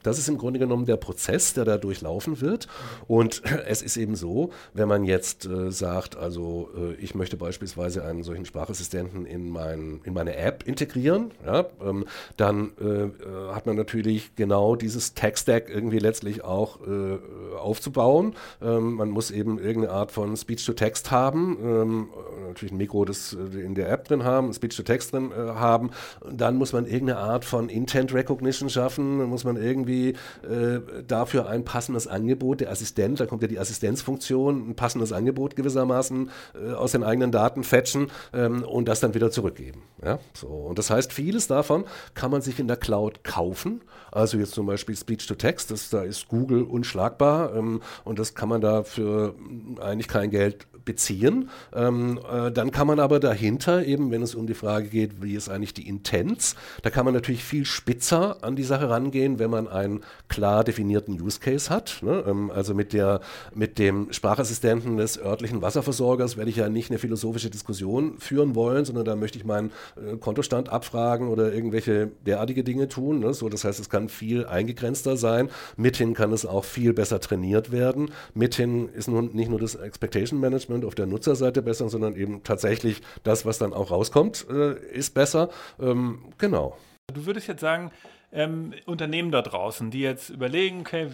[0.03, 2.69] das ist im Grunde genommen der Prozess, der da durchlaufen wird.
[3.07, 8.05] Und es ist eben so, wenn man jetzt äh, sagt, also äh, ich möchte beispielsweise
[8.05, 12.05] einen solchen Sprachassistenten in, mein, in meine App integrieren, ja, ähm,
[12.37, 13.11] dann äh, äh
[13.53, 17.19] hat man natürlich genau dieses Tech-Stack irgendwie letztlich auch äh,
[17.57, 18.35] aufzubauen.
[18.61, 22.09] Ähm, man muss eben irgendeine Art von Speech-to-Text haben, ähm,
[22.49, 25.91] natürlich ein Mikro das äh, in der App drin haben, Speech-to-Text drin haben.
[26.31, 31.49] Dann muss man irgendeine Art von Intent Recognition schaffen, muss man irgendwie irgendwie äh, dafür
[31.49, 36.73] ein passendes Angebot, der Assistent, da kommt ja die Assistenzfunktion, ein passendes Angebot gewissermaßen äh,
[36.73, 39.83] aus den eigenen Daten fetchen ähm, und das dann wieder zurückgeben.
[40.03, 40.19] Ja?
[40.35, 40.49] So.
[40.49, 41.85] Und das heißt, vieles davon
[42.15, 43.83] kann man sich in der Cloud kaufen.
[44.11, 48.83] Also jetzt zum Beispiel Speech-to-Text, da ist Google unschlagbar ähm, und das kann man da
[48.83, 49.35] für
[49.81, 51.51] eigentlich kein Geld beziehen.
[51.75, 55.35] Ähm, äh, dann kann man aber dahinter, eben wenn es um die Frage geht, wie
[55.35, 59.51] ist eigentlich die Intents, da kann man natürlich viel spitzer an die Sache rangehen, wenn
[59.51, 61.99] man einen klar definierten Use Case hat.
[62.01, 62.25] Ne?
[62.27, 63.21] Ähm, also mit, der,
[63.55, 68.85] mit dem Sprachassistenten des örtlichen Wasserversorgers werde ich ja nicht eine philosophische Diskussion führen wollen,
[68.85, 73.19] sondern da möchte ich meinen äh, Kontostand abfragen oder irgendwelche derartige Dinge tun.
[73.19, 73.35] Ne?
[73.35, 75.51] So, das heißt, es kann viel eingegrenzter sein.
[75.77, 78.11] Mithin kann es auch viel besser trainiert werden.
[78.35, 82.43] Mithin ist nun nicht nur das Expectation Management, Management auf der Nutzerseite besser, sondern eben
[82.43, 85.49] tatsächlich das, was dann auch rauskommt, äh, ist besser.
[85.81, 86.77] Ähm, genau.
[87.13, 87.91] Du würdest jetzt sagen,
[88.33, 91.09] ähm, Unternehmen da draußen, die jetzt überlegen, okay,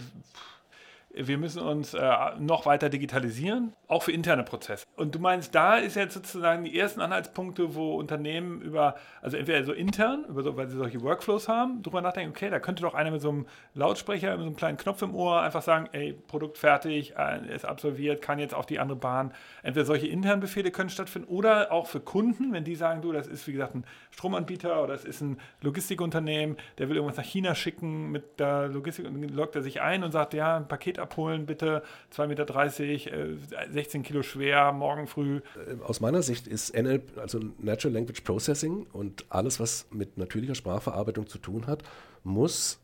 [1.15, 4.87] wir müssen uns äh, noch weiter digitalisieren, auch für interne Prozesse.
[4.97, 9.65] Und du meinst, da ist jetzt sozusagen die ersten Anhaltspunkte, wo Unternehmen über, also entweder
[9.65, 12.95] so intern, über so, weil sie solche Workflows haben, drüber nachdenken, okay, da könnte doch
[12.95, 16.13] einer mit so einem Lautsprecher, mit so einem kleinen Knopf im Ohr einfach sagen, ey,
[16.13, 19.35] Produkt fertig, äh, ist absolviert, kann jetzt auf die andere Bahn.
[19.63, 23.27] Entweder solche internen Befehle können stattfinden oder auch für Kunden, wenn die sagen, du, das
[23.27, 27.55] ist wie gesagt ein Stromanbieter oder das ist ein Logistikunternehmen, der will irgendwas nach China
[27.55, 31.47] schicken mit der Logistik und loggt er sich ein und sagt, ja, ein Paket abholen,
[31.47, 31.83] bitte,
[32.15, 35.41] 2,30 Meter, äh, 16 Kilo schwer, morgen früh.
[35.57, 40.55] Äh, aus meiner Sicht ist NLP, also Natural Language Processing und alles, was mit natürlicher
[40.55, 41.83] Sprachverarbeitung zu tun hat,
[42.25, 42.82] muss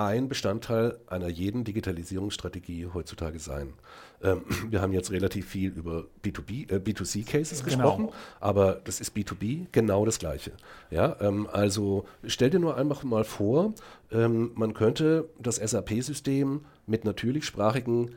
[0.00, 3.74] ein Bestandteil einer jeden Digitalisierungsstrategie heutzutage sein.
[4.22, 7.66] Ähm, wir haben jetzt relativ viel über B2B, äh, B2C-Cases genau.
[7.66, 8.08] gesprochen,
[8.40, 10.52] aber das ist B2B genau das Gleiche.
[10.90, 13.74] Ja, ähm, also stell dir nur einfach mal vor,
[14.10, 18.12] ähm, man könnte das SAP-System mit natürlichsprachigen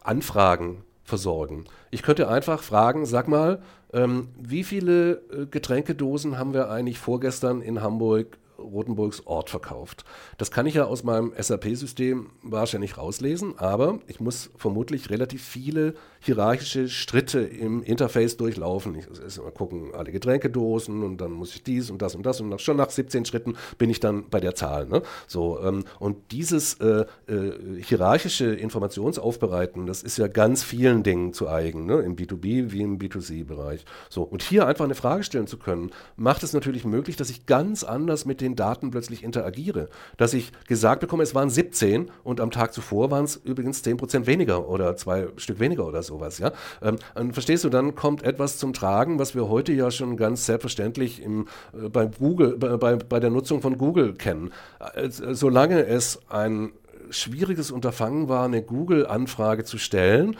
[0.00, 1.66] Anfragen versorgen.
[1.90, 3.60] Ich könnte einfach fragen, sag mal,
[3.92, 10.04] ähm, wie viele äh, Getränkedosen haben wir eigentlich vorgestern in Hamburg Rotenburgs Ort verkauft.
[10.38, 15.94] Das kann ich ja aus meinem SAP-System wahrscheinlich rauslesen, aber ich muss vermutlich relativ viele
[16.22, 18.94] hierarchische Schritte im Interface durchlaufen.
[18.94, 22.40] Ich muss mal gucken, alle Getränkedosen und dann muss ich dies und das und das
[22.40, 24.86] und nach, schon nach 17 Schritten bin ich dann bei der Zahl.
[24.86, 25.02] Ne?
[25.26, 31.48] So, ähm, und dieses äh, äh, hierarchische Informationsaufbereiten, das ist ja ganz vielen Dingen zu
[31.48, 32.00] eigen, ne?
[32.00, 33.84] im B2B wie im B2C-Bereich.
[34.08, 37.46] So, und hier einfach eine Frage stellen zu können, macht es natürlich möglich, dass ich
[37.46, 39.88] ganz anders mit den Daten plötzlich interagiere.
[40.18, 44.26] Dass ich gesagt bekomme, es waren 17 und am Tag zuvor waren es übrigens 10%
[44.26, 46.38] weniger oder zwei Stück weniger oder sowas.
[46.38, 46.52] Ja?
[46.82, 51.22] Ähm, verstehst du, dann kommt etwas zum Tragen, was wir heute ja schon ganz selbstverständlich
[51.22, 54.52] im, äh, bei Google, bei, bei der Nutzung von Google kennen.
[54.94, 56.72] Äh, solange es ein
[57.10, 60.36] schwieriges Unterfangen war, eine Google-Anfrage zu stellen.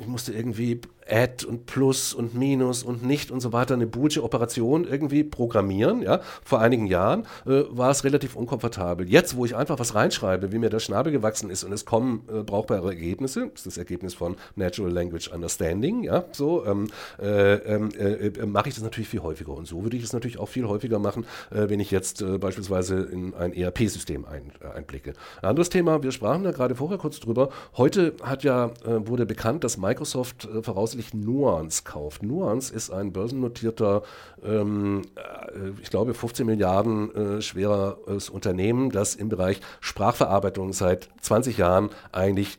[0.00, 4.22] Ich musste irgendwie Add und Plus und Minus und Nicht und so weiter eine boolsche
[4.22, 6.02] Operation irgendwie programmieren.
[6.02, 6.20] Ja?
[6.44, 9.08] Vor einigen Jahren äh, war es relativ unkomfortabel.
[9.08, 12.26] Jetzt, wo ich einfach was reinschreibe, wie mir der Schnabel gewachsen ist und es kommen
[12.28, 16.88] äh, brauchbare Ergebnisse, das ist das Ergebnis von Natural Language Understanding, ja, so ähm,
[17.20, 19.52] äh, ähm, äh, äh, mache ich das natürlich viel häufiger.
[19.52, 22.96] Und so würde ich es natürlich auch viel häufiger machen, äh, wenn ich jetzt beispielsweise
[23.00, 25.12] in ein ERP-System ein, einblicke.
[25.42, 27.50] Ein anderes Thema, wir sprachen da gerade vorher kurz drüber.
[27.76, 32.22] Heute hat ja, wurde bekannt, dass Microsoft voraus plötzlich Nuance kauft.
[32.22, 34.02] Nuance ist ein börsennotierter,
[34.44, 41.58] ähm, äh, ich glaube 15 Milliarden äh, schweres Unternehmen, das im Bereich Sprachverarbeitung seit 20
[41.58, 42.58] Jahren eigentlich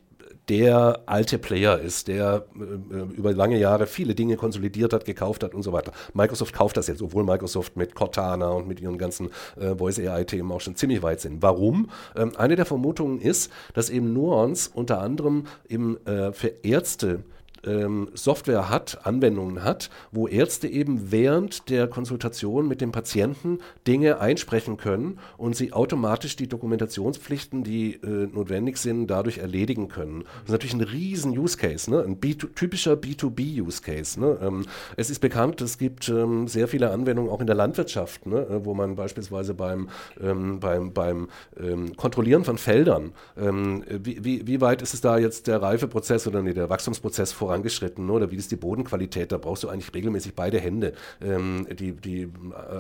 [0.49, 5.55] der alte Player ist, der äh, über lange Jahre viele Dinge konsolidiert hat, gekauft hat
[5.55, 5.91] und so weiter.
[6.13, 10.51] Microsoft kauft das jetzt, obwohl Microsoft mit Cortana und mit ihren ganzen äh, Voice AI-Themen
[10.51, 11.41] auch schon ziemlich weit sind.
[11.41, 11.89] Warum?
[12.15, 17.23] Ähm, eine der Vermutungen ist, dass eben Nuance unter anderem eben äh, für Ärzte
[17.65, 24.19] ähm, Software hat, Anwendungen hat, wo Ärzte eben während der Konsultation mit dem Patienten Dinge
[24.19, 30.23] einsprechen können und sie automatisch die Dokumentationspflichten, die äh, notwendig sind, dadurch erledigen können.
[30.23, 32.03] Das ist natürlich ein riesen Use Case, ne?
[32.03, 34.19] ein B typischer B2B Use Case.
[34.19, 34.37] Ne?
[34.41, 38.41] Ähm, es ist bekannt, es gibt ähm, sehr viele Anwendungen auch in der Landwirtschaft, ne?
[38.41, 39.89] Äh, wo man beispielsweise beim,
[40.21, 45.17] ähm, beim, beim ähm, Kontrollieren von Feldern, ähm, wie, wie, wie weit ist es da
[45.17, 49.31] jetzt der Reifeprozess oder nee, der Wachstumsprozess voran vorangeschritten, oder wie ist die Bodenqualität?
[49.31, 50.93] Da brauchst du eigentlich regelmäßig beide Hände.
[51.21, 52.27] Ähm, die, die äh,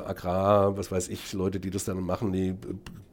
[0.05, 2.55] Agrar, was weiß ich, Leute, die das dann machen, die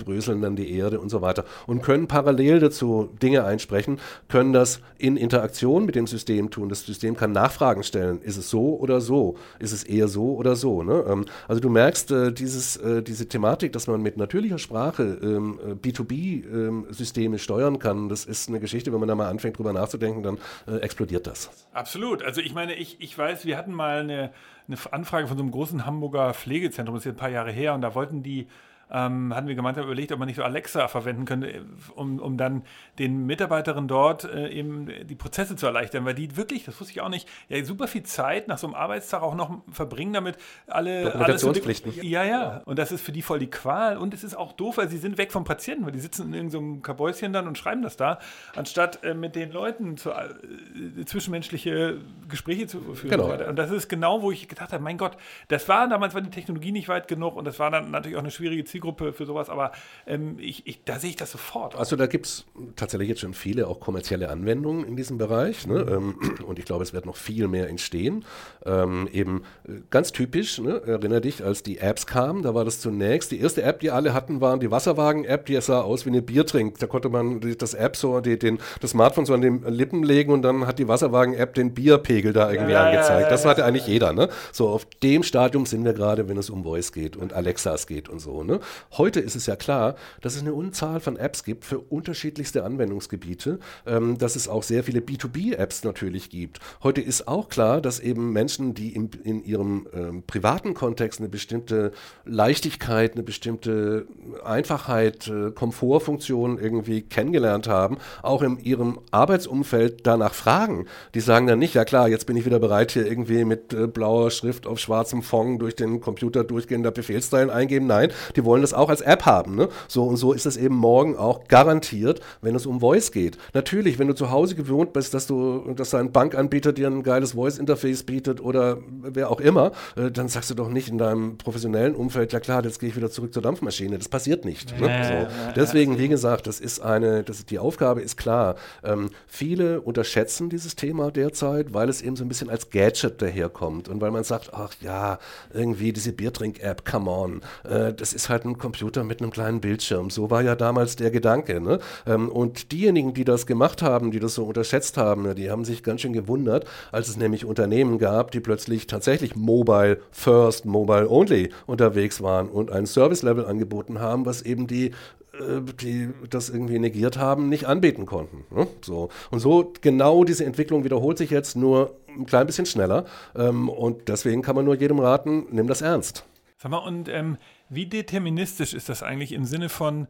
[0.03, 3.99] bröseln dann die Erde und so weiter und können parallel dazu Dinge einsprechen,
[4.29, 6.69] können das in Interaktion mit dem System tun.
[6.69, 8.21] Das System kann Nachfragen stellen.
[8.23, 9.37] Ist es so oder so?
[9.59, 10.83] Ist es eher so oder so?
[10.83, 11.05] Ne?
[11.09, 15.59] Ähm, also du merkst, äh, dieses, äh, diese Thematik, dass man mit natürlicher Sprache ähm,
[15.83, 20.23] B2B-Systeme ähm, steuern kann, das ist eine Geschichte, wenn man da mal anfängt, drüber nachzudenken,
[20.23, 21.51] dann äh, explodiert das.
[21.73, 22.23] Absolut.
[22.23, 24.33] Also ich meine, ich, ich weiß, wir hatten mal eine,
[24.69, 27.75] eine Anfrage von so einem großen Hamburger Pflegezentrum, das ist jetzt ein paar Jahre her,
[27.75, 28.47] und da wollten die
[28.93, 32.63] ähm, hatten wir gemeinsam überlegt, ob man nicht so Alexa verwenden könnte, um, um dann
[32.99, 37.01] den Mitarbeiterinnen dort äh, eben die Prozesse zu erleichtern, weil die wirklich, das wusste ich
[37.01, 41.05] auch nicht, ja super viel Zeit nach so einem Arbeitstag auch noch verbringen, damit alle
[41.05, 41.93] Dokumentationspflichten.
[41.93, 42.63] Alles ja, ja.
[42.65, 43.97] Und das ist für die voll die Qual.
[43.97, 46.35] Und es ist auch doof, weil sie sind weg vom Patienten, weil die sitzen in
[46.35, 48.19] irgendeinem so Kabäuschen dann und schreiben das da,
[48.57, 53.11] anstatt äh, mit den Leuten zu, äh, zwischenmenschliche Gespräche zu führen.
[53.11, 53.33] Genau.
[53.33, 55.17] Und, und das ist genau, wo ich gedacht habe, mein Gott,
[55.49, 58.23] das war damals war die Technologie nicht weit genug und das war dann natürlich auch
[58.23, 59.73] eine schwierige Zielgruppe Zielgruppe für sowas, aber
[60.07, 61.77] ähm, ich, ich, da sehe ich das sofort.
[61.77, 62.45] Also da gibt es
[62.77, 65.87] tatsächlich jetzt schon viele auch kommerzielle Anwendungen in diesem Bereich ne?
[65.89, 66.17] ähm,
[66.47, 68.25] und ich glaube, es wird noch viel mehr entstehen.
[68.67, 70.83] Ähm, eben äh, ganz typisch, ne?
[70.85, 74.15] erinnere dich, als die Apps kamen, da war das zunächst, die erste App, die alle
[74.15, 76.79] hatten, waren die Wasserwagen-App, die sah aus wie eine Biertrink.
[76.79, 80.33] Da konnte man das App so, die, den, das Smartphone so an den Lippen legen
[80.33, 83.11] und dann hat die Wasserwagen-App den Bierpegel da irgendwie ja, angezeigt.
[83.11, 84.13] Ja, ja, das hatte eigentlich jeder.
[84.13, 84.29] Ne?
[84.51, 88.09] So auf dem Stadium sind wir gerade, wenn es um Voice geht und Alexas geht
[88.09, 88.43] und so.
[88.43, 88.61] Ne?
[88.93, 93.59] Heute ist es ja klar, dass es eine Unzahl von Apps gibt für unterschiedlichste Anwendungsgebiete,
[93.87, 96.61] ähm, dass es auch sehr viele B2B-Apps natürlich gibt.
[96.83, 101.29] Heute ist auch klar, dass eben Menschen, die in, in ihrem ähm, privaten Kontext eine
[101.29, 101.93] bestimmte
[102.25, 104.07] Leichtigkeit, eine bestimmte
[104.45, 110.87] Einfachheit, äh, Komfortfunktion irgendwie kennengelernt haben, auch in ihrem Arbeitsumfeld danach fragen.
[111.15, 113.87] Die sagen dann nicht, ja klar, jetzt bin ich wieder bereit, hier irgendwie mit äh,
[113.87, 117.87] blauer Schrift auf schwarzem Fond durch den Computer durchgehender Befehlsteilen eingeben.
[117.87, 119.57] Nein, die wollen wollen das auch als App haben.
[119.57, 119.71] Ne?
[119.89, 123.39] So und so ist es eben morgen auch garantiert, wenn es um Voice geht.
[123.55, 127.33] Natürlich, wenn du zu Hause gewohnt bist, dass du, dass dein Bankanbieter dir ein geiles
[127.33, 131.95] Voice-Interface bietet oder wer auch immer, äh, dann sagst du doch nicht in deinem professionellen
[131.95, 133.97] Umfeld, ja klar, jetzt gehe ich wieder zurück zur Dampfmaschine.
[133.97, 134.79] Das passiert nicht.
[134.79, 135.29] Ne?
[135.49, 135.53] So.
[135.57, 138.57] Deswegen, wie gesagt, das ist eine, das, die Aufgabe ist klar.
[138.85, 143.89] Ähm, viele unterschätzen dieses Thema derzeit, weil es eben so ein bisschen als Gadget daherkommt
[143.89, 145.19] und weil man sagt, ach ja,
[145.55, 150.11] irgendwie diese Biertrink-App, come on, äh, das ist halt ein Computer mit einem kleinen Bildschirm.
[150.11, 151.61] So war ja damals der Gedanke.
[151.61, 151.79] Ne?
[152.07, 155.83] Ähm, und diejenigen, die das gemacht haben, die das so unterschätzt haben, die haben sich
[155.83, 161.51] ganz schön gewundert, als es nämlich Unternehmen gab, die plötzlich tatsächlich Mobile First, Mobile Only
[161.67, 164.93] unterwegs waren und ein Service-Level angeboten haben, was eben die
[165.33, 168.45] äh, die das irgendwie negiert haben, nicht anbieten konnten.
[168.55, 168.67] Ne?
[168.83, 169.09] So.
[169.31, 173.07] Und so genau diese Entwicklung wiederholt sich jetzt nur ein klein bisschen schneller.
[173.35, 176.25] Ähm, und deswegen kann man nur jedem raten, nimm das ernst.
[176.59, 177.39] Sag mal, und ähm,
[177.75, 180.07] wie deterministisch ist das eigentlich im Sinne von,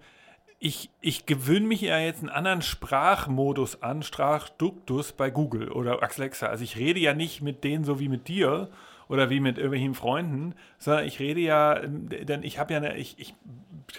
[0.59, 6.47] ich, ich gewöhne mich ja jetzt einen anderen Sprachmodus an, Sprachduktus bei Google oder Alexa.
[6.47, 8.69] Also ich rede ja nicht mit denen so wie mit dir
[9.09, 13.17] oder wie mit irgendwelchen Freunden, sondern ich rede ja, denn ich habe ja eine, ich,
[13.19, 13.35] ich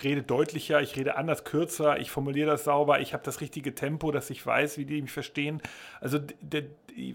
[0.04, 4.12] rede deutlicher, ich rede anders, kürzer, ich formuliere das sauber, ich habe das richtige Tempo,
[4.12, 5.62] dass ich weiß, wie die mich verstehen.
[6.02, 6.64] Also der,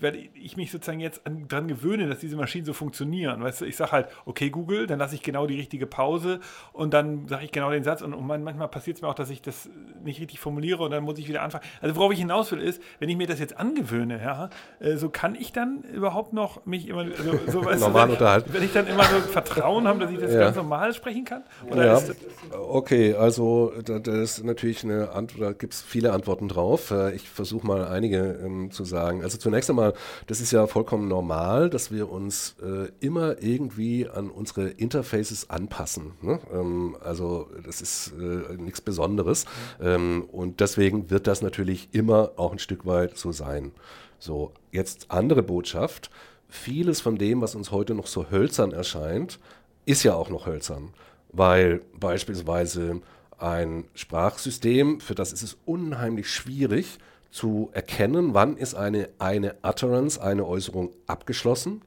[0.00, 3.42] weil ich mich sozusagen jetzt daran gewöhne, dass diese Maschinen so funktionieren.
[3.42, 6.40] Weißt du, ich sage halt, okay, Google, dann lasse ich genau die richtige Pause
[6.72, 9.30] und dann sage ich genau den Satz und, und manchmal passiert es mir auch, dass
[9.30, 9.68] ich das
[10.04, 11.64] nicht richtig formuliere und dann muss ich wieder anfangen.
[11.80, 15.08] Also worauf ich hinaus will, ist, wenn ich mir das jetzt angewöhne, ja, äh, so
[15.08, 18.52] kann ich dann überhaupt noch mich immer also, so, weißt normal unterhalten.
[18.52, 20.40] Wenn ich dann immer so Vertrauen habe, dass ich das ja.
[20.40, 21.42] ganz normal sprechen kann?
[21.70, 21.92] Oder ja.
[21.94, 22.14] Das,
[22.52, 26.90] okay, also da, das ist natürlich eine Antwort, da gibt es viele Antworten drauf.
[26.90, 29.22] Äh, ich versuche mal einige ähm, zu sagen.
[29.22, 29.94] Also zunächst zunächst einmal,
[30.26, 36.12] das ist ja vollkommen normal, dass wir uns äh, immer irgendwie an unsere Interfaces anpassen.
[36.22, 36.40] Ne?
[36.52, 39.44] Ähm, also das ist äh, nichts Besonderes.
[39.80, 43.72] Ähm, und deswegen wird das natürlich immer auch ein Stück weit so sein.
[44.18, 46.10] So, jetzt andere Botschaft.
[46.48, 49.38] Vieles von dem, was uns heute noch so hölzern erscheint,
[49.84, 50.94] ist ja auch noch hölzern.
[51.30, 53.02] Weil beispielsweise
[53.36, 56.98] ein Sprachsystem, für das ist es unheimlich schwierig,
[57.30, 61.82] zu erkennen, wann ist eine, eine Utterance, eine Äußerung abgeschlossen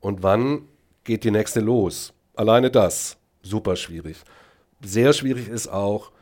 [0.00, 0.62] und wann
[1.04, 2.12] geht die nächste los.
[2.34, 4.18] Alleine das, super schwierig.
[4.82, 6.12] Sehr schwierig ist auch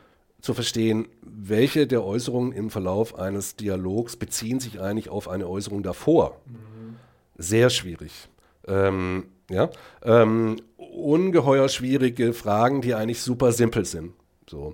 [0.41, 5.83] zu verstehen, welche der Äußerungen im Verlauf eines Dialogs beziehen sich eigentlich auf eine Äußerung
[5.83, 6.39] davor.
[6.45, 6.95] Mhm.
[7.37, 8.29] Sehr schwierig.
[8.67, 9.69] Ähm, ja?
[10.03, 14.13] Ähm, ungeheuer schwierige Fragen, die eigentlich super simpel sind.
[14.49, 14.73] So.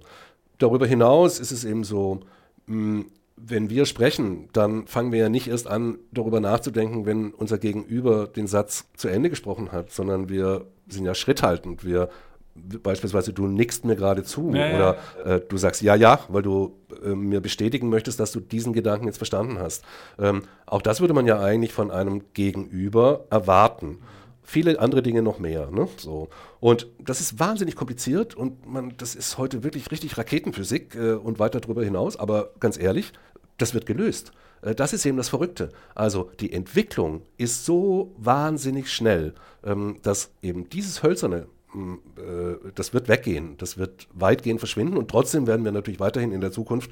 [0.58, 2.22] Darüber hinaus ist es eben so,
[2.68, 3.06] mh, hm,
[3.46, 8.28] wenn wir sprechen, dann fangen wir ja nicht erst an, darüber nachzudenken, wenn unser Gegenüber
[8.28, 11.84] den Satz zu Ende gesprochen hat, sondern wir sind ja schritthaltend.
[11.84, 12.10] Wir
[12.56, 15.36] beispielsweise du nickst mir gerade zu ja, oder ja.
[15.36, 19.08] Äh, du sagst ja, ja, weil du äh, mir bestätigen möchtest, dass du diesen Gedanken
[19.08, 19.84] jetzt verstanden hast.
[20.20, 24.00] Ähm, auch das würde man ja eigentlich von einem Gegenüber erwarten.
[24.44, 25.72] Viele andere Dinge noch mehr.
[25.72, 25.88] Ne?
[25.98, 26.30] So.
[26.60, 31.40] Und das ist wahnsinnig kompliziert und man, das ist heute wirklich richtig Raketenphysik äh, und
[31.40, 32.18] weiter darüber hinaus.
[32.18, 33.14] Aber ganz ehrlich,
[33.58, 34.32] das wird gelöst.
[34.62, 35.70] Äh, das ist eben das Verrückte.
[35.96, 42.94] Also die Entwicklung ist so wahnsinnig schnell, ähm, dass eben dieses hölzerne, mm, äh, das
[42.94, 46.92] wird weggehen, das wird weitgehend verschwinden und trotzdem werden wir natürlich weiterhin in der Zukunft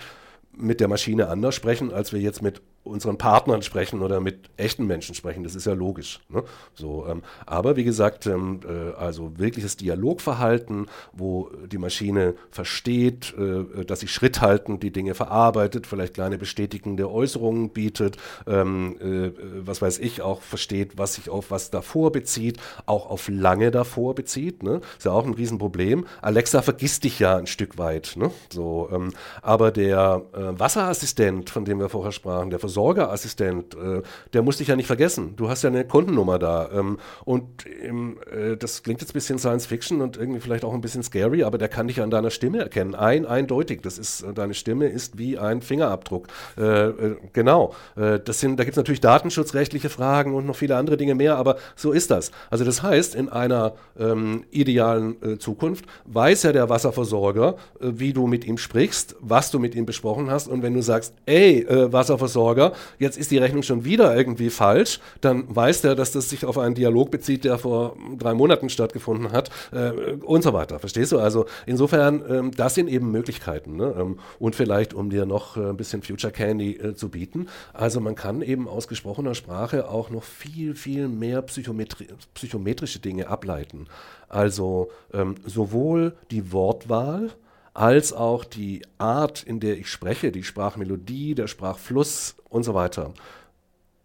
[0.55, 4.85] mit der Maschine anders sprechen, als wir jetzt mit unseren Partnern sprechen oder mit echten
[4.85, 5.43] Menschen sprechen.
[5.43, 6.19] Das ist ja logisch.
[6.29, 6.43] Ne?
[6.73, 13.85] So, ähm, aber wie gesagt, ähm, äh, also wirkliches Dialogverhalten, wo die Maschine versteht, äh,
[13.85, 19.31] dass sie Schritt halten, die Dinge verarbeitet, vielleicht kleine bestätigende Äußerungen bietet, ähm, äh,
[19.65, 24.15] was weiß ich, auch versteht, was sich auf was davor bezieht, auch auf lange davor
[24.15, 24.63] bezieht.
[24.63, 24.81] Ne?
[24.97, 26.05] Ist ja auch ein Riesenproblem.
[26.21, 28.13] Alexa vergisst dich ja ein Stück weit.
[28.15, 28.31] Ne?
[28.51, 34.01] So, ähm, aber der äh, Wasserassistent, von dem wir vorher sprachen, der Versorgerassistent, äh,
[34.33, 35.35] der muss dich ja nicht vergessen.
[35.35, 36.69] Du hast ja eine Kundennummer da.
[36.73, 40.73] Ähm, und im, äh, das klingt jetzt ein bisschen Science Fiction und irgendwie vielleicht auch
[40.73, 42.95] ein bisschen scary, aber der kann dich an deiner Stimme erkennen.
[42.95, 43.81] Ein, eindeutig.
[43.81, 46.27] Das ist, äh, deine Stimme ist wie ein Fingerabdruck.
[46.57, 47.73] Äh, äh, genau.
[47.95, 51.57] das sind, da gibt es natürlich datenschutzrechtliche Fragen und noch viele andere Dinge mehr, aber
[51.75, 52.31] so ist das.
[52.49, 58.45] Also das heißt, in einer ähm, idealen Zukunft weiß ja der Wasserversorger, wie du mit
[58.45, 60.47] ihm sprichst, was du mit ihm besprochen hast.
[60.47, 65.43] Und wenn du sagst, ey, Wasserversorger, Jetzt ist die Rechnung schon wieder irgendwie falsch, dann
[65.53, 69.49] weiß der, dass das sich auf einen Dialog bezieht, der vor drei Monaten stattgefunden hat
[69.71, 70.79] äh, und so weiter.
[70.79, 71.19] Verstehst du?
[71.19, 73.75] Also insofern, ähm, das sind eben Möglichkeiten.
[73.75, 73.95] Ne?
[73.97, 77.99] Ähm, und vielleicht, um dir noch äh, ein bisschen Future Candy äh, zu bieten, also
[77.99, 83.87] man kann eben aus gesprochener Sprache auch noch viel, viel mehr Psychometri psychometrische Dinge ableiten.
[84.29, 87.31] Also ähm, sowohl die Wortwahl,
[87.73, 93.13] als auch die Art, in der ich spreche, die Sprachmelodie, der Sprachfluss und so weiter,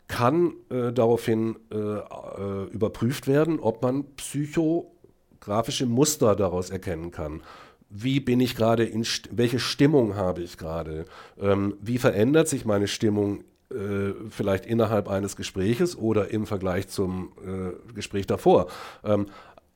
[0.08, 7.42] kann äh, daraufhin äh, äh, überprüft werden, ob man psychografische Muster daraus erkennen kann.
[7.90, 11.04] Wie bin ich gerade, in st welche Stimmung habe ich gerade?
[11.40, 17.32] Ähm, wie verändert sich meine Stimmung äh, vielleicht innerhalb eines Gespräches oder im Vergleich zum
[17.44, 18.68] äh, Gespräch davor?
[19.04, 19.26] Ähm,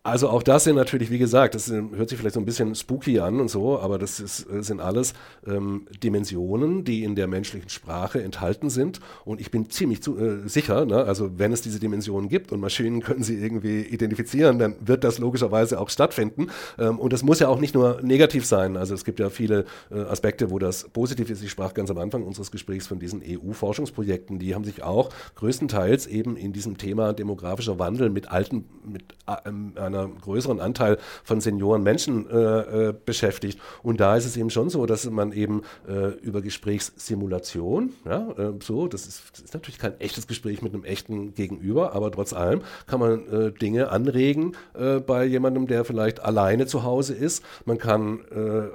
[0.02, 3.20] also auch das sind natürlich, wie gesagt, das hört sich vielleicht so ein bisschen spooky
[3.20, 5.12] an und so, aber das ist, äh, sind alles
[5.46, 9.00] ähm, Dimensionen, die in der menschlichen Sprache enthalten sind.
[9.26, 12.60] Und ich bin ziemlich zu, äh, sicher, ne, also wenn es diese Dimensionen gibt und
[12.60, 16.46] Maschinen können sie irgendwie identifizieren, dann wird das logischerweise auch stattfinden.
[16.78, 18.78] Ähm, und das muss ja auch nicht nur negativ sein.
[18.78, 21.42] Also es gibt ja viele äh, Aspekte, wo das positiv ist.
[21.42, 26.06] Ich sprach ganz am Anfang unseres Gesprächs von diesen EU-Forschungsprojekten, die haben sich auch größtenteils
[26.06, 31.83] eben in diesem Thema demografischer Wandel mit alten, mit äh, einer größeren Anteil von Senioren
[31.83, 33.59] Menschen äh, äh, beschäftigt.
[33.83, 38.53] Und da ist es eben schon so, dass man eben äh, über Gesprächssimulation, ja, äh,
[38.61, 42.33] so, das ist, das ist, natürlich kein echtes Gespräch mit einem echten Gegenüber, aber trotz
[42.33, 47.44] allem kann man äh, Dinge anregen äh, bei jemandem, der vielleicht alleine zu Hause ist.
[47.64, 48.20] Man kann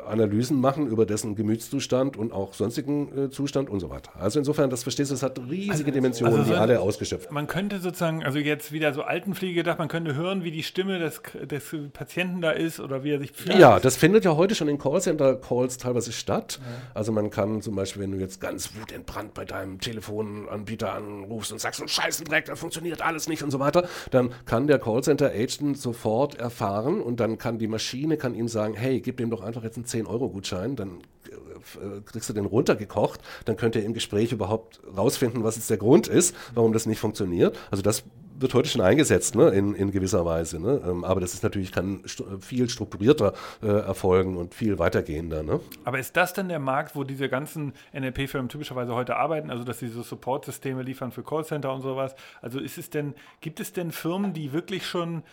[0.08, 4.12] Analysen machen über dessen Gemütszustand und auch sonstigen Zustand und so weiter.
[4.20, 7.32] Also insofern, das verstehst du, es hat riesige also, Dimensionen, also so die alle ausgeschöpft
[7.32, 11.00] Man könnte sozusagen, also jetzt wieder so Altenpflege gedacht, man könnte hören, wie die Stimme
[11.06, 11.64] des, des
[11.94, 13.58] Patienten da ist oder wie er sich fühlt.
[13.58, 16.60] Ja, das findet ja heute schon in Callcenter-Calls teilweise statt.
[16.62, 16.92] Ja.
[16.94, 21.60] Also man kann zum Beispiel, wenn du jetzt ganz wutentbrannt bei deinem Telefonanbieter anrufst und
[21.60, 26.36] sagst, so Scheißendreck, da funktioniert alles nicht und so weiter, dann kann der Callcenter-Agent sofort
[26.36, 29.78] erfahren und dann kann die Maschine kann ihm sagen, hey, gib dem doch einfach jetzt
[29.78, 35.44] einen 10-Euro-Gutschein, dann äh, kriegst du den runtergekocht, dann könnt ihr im Gespräch überhaupt rausfinden,
[35.44, 37.58] was jetzt der Grund ist, warum das nicht funktioniert.
[37.72, 38.04] Also das
[38.38, 40.60] wird heute schon eingesetzt, ne, in, in gewisser Weise.
[40.60, 40.82] Ne?
[40.86, 42.02] Ähm, aber das ist natürlich, kann
[42.40, 45.44] viel strukturierter äh, erfolgen und viel weitergehender.
[45.44, 45.60] Ne?
[45.84, 49.80] Aber ist das denn der Markt, wo diese ganzen NLP-Firmen typischerweise heute arbeiten, also dass
[49.80, 52.16] sie so Support-Systeme liefern für Callcenter und sowas?
[52.42, 55.24] Also ist es denn, gibt es denn Firmen, die wirklich schon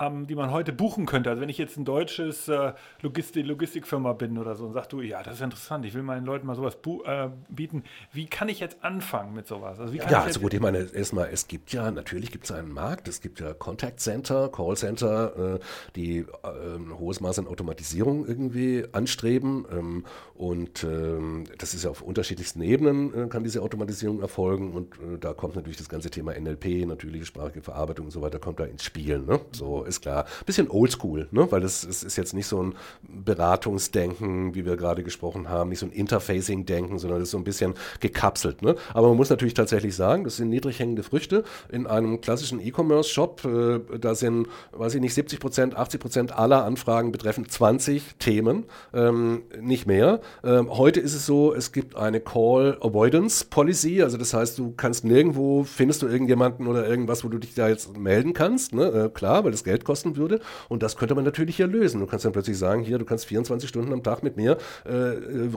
[0.00, 1.30] ähm, die man heute buchen könnte.
[1.30, 5.00] Also wenn ich jetzt ein deutsches äh, Logistik Logistikfirma bin oder so und sagst du,
[5.00, 7.84] ja, das ist interessant, ich will meinen Leuten mal sowas äh, bieten.
[8.12, 9.78] Wie kann ich jetzt anfangen mit sowas?
[9.78, 13.08] Also ja, also gut, ich meine, erstmal, es gibt ja, natürlich gibt es einen Markt,
[13.08, 15.58] es gibt ja Contact Center, Call Center, äh,
[15.96, 20.04] die ein hohes Maß an Automatisierung irgendwie anstreben ähm,
[20.34, 25.18] und ähm, das ist ja auf unterschiedlichsten Ebenen äh, kann diese Automatisierung erfolgen und äh,
[25.18, 28.64] da kommt natürlich das ganze Thema NLP, natürliche sprachliche Verarbeitung und so weiter, kommt da
[28.64, 29.20] ins Spiel.
[29.20, 29.40] Ne?
[29.52, 30.26] So, ist klar.
[30.46, 31.50] Bisschen oldschool, ne?
[31.50, 35.86] weil das, ist jetzt nicht so ein Beratungsdenken, wie wir gerade gesprochen haben, nicht so
[35.86, 38.62] ein Interfacing-Denken, sondern das ist so ein bisschen gekapselt.
[38.62, 38.76] Ne?
[38.92, 41.44] Aber man muss natürlich tatsächlich sagen, das sind niedrig hängende Früchte.
[41.70, 46.64] In einem klassischen E-Commerce-Shop, äh, da sind, weiß ich nicht, 70 Prozent, 80 Prozent aller
[46.64, 50.20] Anfragen betreffen 20 Themen, ähm, nicht mehr.
[50.42, 54.72] Ähm, heute ist es so, es gibt eine Call Avoidance Policy, also das heißt, du
[54.76, 58.84] kannst nirgendwo, findest du irgendjemanden oder irgendwas, wo du dich da jetzt melden kannst, ne?
[58.84, 60.40] Äh, klar, weil das Geld Geld kosten würde.
[60.68, 62.00] Und das könnte man natürlich hier lösen.
[62.00, 64.92] Du kannst dann plötzlich sagen, hier, du kannst 24 Stunden am Tag mit mir äh,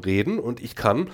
[0.04, 1.10] reden und ich kann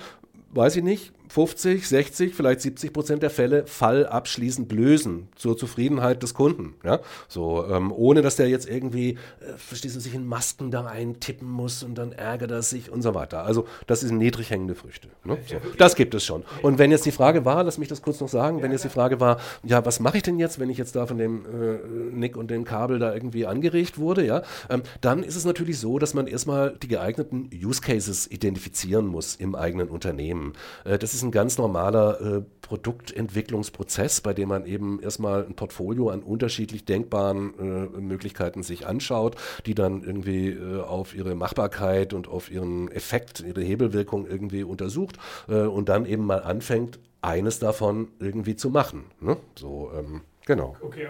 [0.54, 6.22] weiß ich nicht, 50, 60, vielleicht 70 Prozent der Fälle Fall abschließend lösen zur Zufriedenheit
[6.22, 6.74] des Kunden.
[6.84, 7.00] Ja?
[7.28, 9.10] So, ähm, ohne dass der jetzt irgendwie,
[9.40, 13.02] äh, verstehst du, sich in Masken da eintippen muss und dann ärgert er sich und
[13.02, 13.44] so weiter.
[13.44, 15.08] Also das sind niedrig hängende Früchte.
[15.24, 15.38] Ne?
[15.46, 16.44] So, das gibt es schon.
[16.62, 18.90] Und wenn jetzt die Frage war, lass mich das kurz noch sagen, wenn jetzt die
[18.90, 22.14] Frage war, ja, was mache ich denn jetzt, wenn ich jetzt da von dem äh,
[22.14, 25.98] Nick und dem Kabel da irgendwie angeregt wurde, ja, ähm, dann ist es natürlich so,
[25.98, 30.52] dass man erstmal die geeigneten Use Cases identifizieren muss im eigenen Unternehmen.
[30.84, 36.10] Äh, das ist ein ganz normaler äh, Produktentwicklungsprozess, bei dem man eben erstmal ein Portfolio
[36.10, 42.28] an unterschiedlich denkbaren äh, Möglichkeiten sich anschaut, die dann irgendwie äh, auf ihre Machbarkeit und
[42.28, 45.16] auf ihren Effekt, ihre Hebelwirkung irgendwie untersucht
[45.48, 49.04] äh, und dann eben mal anfängt, eines davon irgendwie zu machen.
[49.20, 49.36] Ne?
[49.56, 50.76] So, ähm, genau.
[50.82, 51.06] Okay,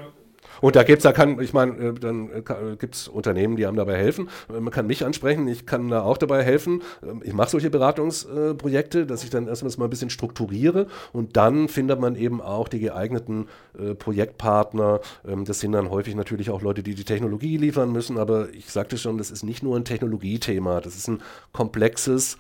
[0.61, 3.67] und da gibt es, da kann, ich meine, äh, dann äh, gibt es Unternehmen, die
[3.67, 4.29] einem dabei helfen.
[4.49, 6.83] Äh, man kann mich ansprechen, ich kann da auch dabei helfen.
[7.03, 12.01] Ähm, ich mache solche Beratungsprojekte, dass ich dann erstmal ein bisschen strukturiere und dann findet
[12.01, 13.49] man eben auch die geeigneten
[13.99, 15.01] Projektpartner.
[15.27, 18.71] Ähm, das sind dann häufig natürlich auch Leute, die die Technologie liefern müssen, aber ich
[18.71, 22.39] sagte schon, das ist nicht nur ein Technologiethema, das ist ein komplexes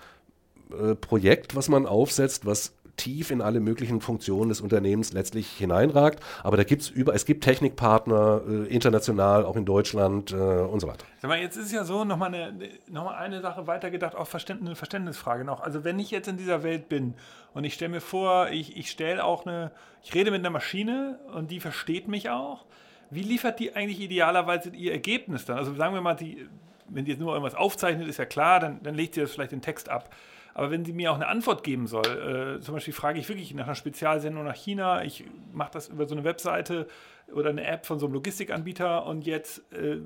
[1.00, 6.22] Projekt, was man aufsetzt, was tief in alle möglichen Funktionen des Unternehmens letztlich hineinragt.
[6.42, 10.80] Aber da gibt es über, es gibt Technikpartner äh, international, auch in Deutschland äh, und
[10.80, 11.04] so weiter.
[11.20, 14.68] Sag mal, jetzt ist ja so, nochmal eine, noch mal eine Sache weitergedacht, auch Verständnis,
[14.68, 15.60] eine Verständnisfrage noch.
[15.60, 17.14] Also wenn ich jetzt in dieser Welt bin
[17.52, 19.70] und ich stelle mir vor, ich, ich stelle auch eine,
[20.02, 22.64] ich rede mit einer Maschine und die versteht mich auch.
[23.10, 25.58] Wie liefert die eigentlich idealerweise ihr Ergebnis dann?
[25.58, 26.48] Also sagen wir mal, die,
[26.94, 29.52] wenn die jetzt nur irgendwas aufzeichnet, ist ja klar, dann, dann legt sie das vielleicht
[29.52, 30.14] den Text ab.
[30.54, 33.52] Aber wenn sie mir auch eine Antwort geben soll, äh, zum Beispiel frage ich wirklich
[33.54, 36.86] nach einer Spezialsendung nach China, ich mache das über so eine Webseite
[37.32, 39.98] oder eine App von so einem Logistikanbieter und jetzt äh,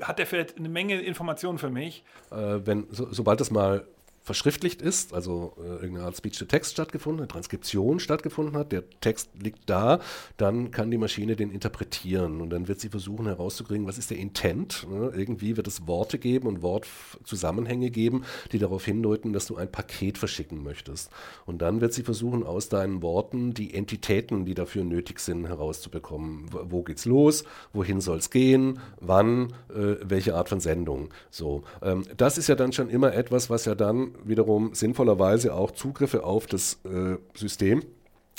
[0.00, 2.04] hat der vielleicht eine Menge Informationen für mich.
[2.30, 3.84] Äh, wenn, so, sobald das mal
[4.28, 9.70] verschriftlicht ist, also äh, irgendeine Art Speech-to-Text stattgefunden, eine Transkription stattgefunden hat, der Text liegt
[9.70, 10.00] da,
[10.36, 14.18] dann kann die Maschine den interpretieren und dann wird sie versuchen herauszukriegen, was ist der
[14.18, 14.86] Intent.
[14.90, 15.12] Ne?
[15.16, 20.18] Irgendwie wird es Worte geben und Wortzusammenhänge geben, die darauf hindeuten, dass du ein Paket
[20.18, 21.08] verschicken möchtest.
[21.46, 26.50] Und dann wird sie versuchen, aus deinen Worten die Entitäten, die dafür nötig sind, herauszubekommen.
[26.52, 27.44] Wo geht's los?
[27.72, 28.80] Wohin soll es gehen?
[29.00, 29.54] Wann?
[29.70, 31.08] Äh, welche Art von Sendung?
[31.30, 35.70] So, ähm, das ist ja dann schon immer etwas, was ja dann wiederum sinnvollerweise auch
[35.70, 37.82] Zugriffe auf das äh, System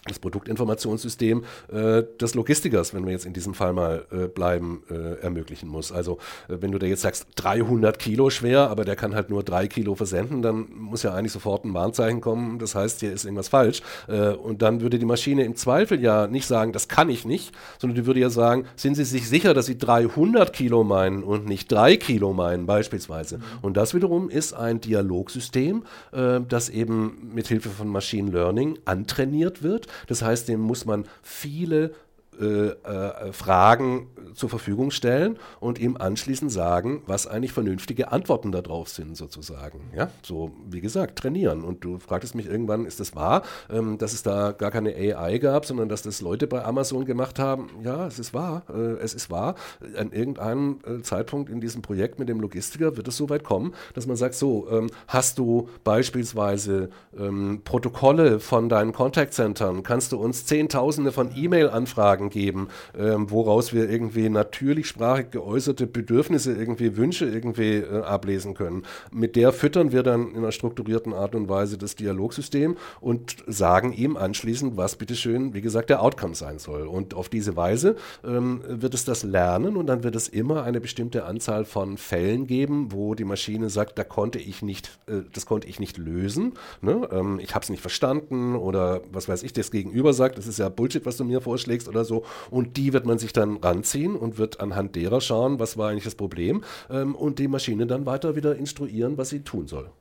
[0.10, 5.22] das Produktinformationssystem äh, des Logistikers, wenn wir jetzt in diesem Fall mal äh, bleiben, äh,
[5.22, 5.92] ermöglichen muss.
[5.92, 9.44] Also äh, wenn du da jetzt sagst 300 Kilo schwer, aber der kann halt nur
[9.44, 13.26] drei Kilo versenden, dann muss ja eigentlich sofort ein Warnzeichen kommen, das heißt, hier ist
[13.26, 13.82] irgendwas falsch.
[14.08, 17.54] Äh, und dann würde die Maschine im Zweifel ja nicht sagen, das kann ich nicht,
[17.78, 21.46] sondern die würde ja sagen, sind Sie sich sicher, dass Sie 300 Kilo meinen und
[21.46, 23.38] nicht drei Kilo meinen beispielsweise.
[23.38, 23.44] Mhm.
[23.62, 29.64] Und das wiederum ist ein Dialogsystem, äh, das eben mit Hilfe von Machine Learning antrainiert
[29.64, 31.94] wird das heißt, dem muss man viele
[32.40, 38.90] äh, äh, Fragen zur Verfügung stellen und ihm anschließend sagen, was eigentlich vernünftige Antworten darauf
[38.90, 39.82] sind, sozusagen.
[39.96, 41.64] Ja, so wie gesagt, trainieren.
[41.64, 45.38] Und du fragtest mich irgendwann, ist das wahr, ähm, dass es da gar keine AI
[45.40, 47.70] gab, sondern dass das Leute bei Amazon gemacht haben?
[47.84, 48.64] Ja, es ist wahr.
[48.70, 49.56] Äh, es ist wahr.
[49.98, 53.74] An irgendeinem äh, Zeitpunkt in diesem Projekt mit dem Logistiker wird es so weit kommen,
[53.94, 60.18] dass man sagt, so, ähm, hast du beispielsweise ähm, Protokolle von deinen Contact-Centern, kannst du
[60.18, 67.26] uns Zehntausende von E-Mail-Anfragen geben, ähm, woraus wir irgendwie natürlich sprachig geäußerte Bedürfnisse, irgendwie Wünsche
[67.26, 68.84] irgendwie äh, ablesen können.
[69.12, 73.94] Mit der füttern wir dann in einer strukturierten Art und Weise das Dialogsystem und sagen
[73.94, 76.88] ihm anschließend, was bitteschön, wie gesagt, der Outcome sein soll.
[76.88, 80.82] Und auf diese Weise ähm, wird es das lernen und dann wird es immer eine
[80.82, 85.46] bestimmte Anzahl von Fällen geben, wo die Maschine sagt, da konnte ich nicht, äh, das
[85.46, 86.54] konnte ich nicht lösen.
[86.82, 87.08] Ne?
[87.12, 90.60] Ähm, ich habe es nicht verstanden oder was weiß ich, das Gegenüber sagt, das ist
[90.60, 92.19] ja Bullshit, was du mir vorschlägst oder so
[92.50, 96.04] und die wird man sich dann ranziehen und wird anhand derer schauen, was war eigentlich
[96.04, 99.92] das Problem ähm, und die Maschine dann weiter wieder instruieren, was sie tun soll.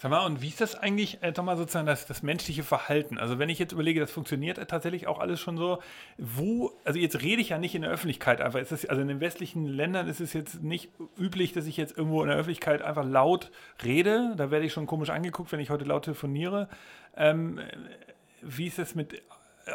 [0.00, 3.18] Sag mal, und wie ist das eigentlich, äh, mal sozusagen das, das menschliche Verhalten?
[3.18, 5.80] Also wenn ich jetzt überlege, das funktioniert tatsächlich auch alles schon so,
[6.18, 9.20] wo, also jetzt rede ich ja nicht in der Öffentlichkeit einfach, das, also in den
[9.20, 13.04] westlichen Ländern ist es jetzt nicht üblich, dass ich jetzt irgendwo in der Öffentlichkeit einfach
[13.04, 13.50] laut
[13.84, 16.68] rede, da werde ich schon komisch angeguckt, wenn ich heute laut telefoniere.
[17.16, 17.58] Ähm,
[18.40, 19.20] wie ist das mit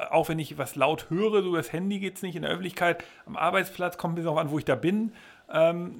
[0.10, 3.04] auch wenn ich was laut höre, so das Handy geht es nicht in der Öffentlichkeit,
[3.26, 5.14] am Arbeitsplatz kommt es auch an, wo ich da bin.
[5.52, 6.00] Ähm,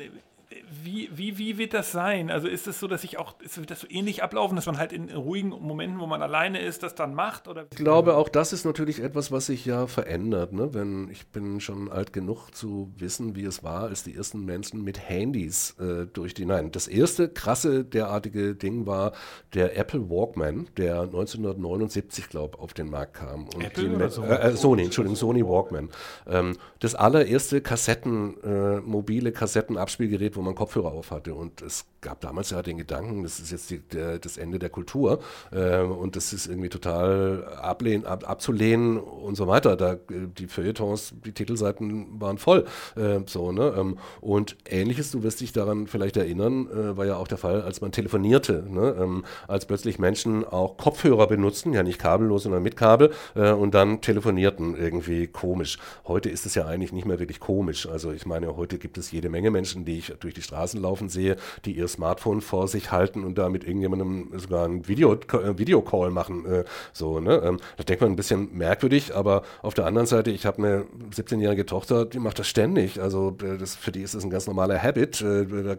[0.84, 2.30] wie, wie, wie wird das sein?
[2.30, 4.92] Also ist es so, dass ich auch, ist das so ähnlich ablaufen, dass man halt
[4.92, 7.48] in ruhigen Momenten, wo man alleine ist, das dann macht?
[7.48, 7.66] Oder?
[7.72, 10.54] Ich glaube, auch das ist natürlich etwas, was sich ja verändert.
[10.54, 10.74] Ne?
[10.74, 14.84] Wenn, ich bin schon alt genug zu wissen, wie es war, als die ersten Menschen
[14.84, 19.14] mit Handys äh, durch die, nein, das erste krasse derartige Ding war
[19.54, 23.48] der Apple Walkman, der 1979, glaube ich, auf den Markt kam.
[23.50, 24.24] Und Apple oder so?
[24.24, 25.90] äh, äh, Sony, Entschuldigung, Sony Walkman.
[26.28, 31.34] Ähm, das allererste Kassetten, äh, mobile Kassettenabspielgerät, wo man Kopfhörer auf hatte.
[31.34, 34.70] Und es gab damals ja den Gedanken, das ist jetzt die, der, das Ende der
[34.70, 35.20] Kultur
[35.52, 39.76] äh, und das ist irgendwie total ablehnen, ab, abzulehnen und so weiter.
[39.76, 42.66] Da, die Feuilletons, die Titelseiten waren voll.
[42.96, 43.74] Äh, so, ne?
[43.78, 47.62] Ähm, und ähnliches, du wirst dich daran vielleicht erinnern, äh, war ja auch der Fall,
[47.62, 48.96] als man telefonierte, ne?
[49.00, 53.74] ähm, als plötzlich Menschen auch Kopfhörer benutzten, ja nicht kabellos, sondern mit Kabel äh, und
[53.74, 55.78] dann telefonierten irgendwie komisch.
[56.08, 57.88] Heute ist es ja eigentlich nicht mehr wirklich komisch.
[57.88, 61.10] Also ich meine, heute gibt es jede Menge Menschen, die ich durch die Straßen laufen
[61.10, 65.58] sehe, die ihr Smartphone vor sich halten und da mit irgendjemandem sogar ein Video, äh,
[65.58, 66.46] Videocall machen.
[66.46, 67.42] Äh, so, ne?
[67.44, 70.86] Ähm, das denkt man ein bisschen merkwürdig, aber auf der anderen Seite, ich habe eine
[71.16, 73.02] 17-jährige Tochter, die macht das ständig.
[73.02, 75.22] Also äh, das, für die ist das ein ganz normaler Habit.
[75.22, 75.78] Äh, da äh,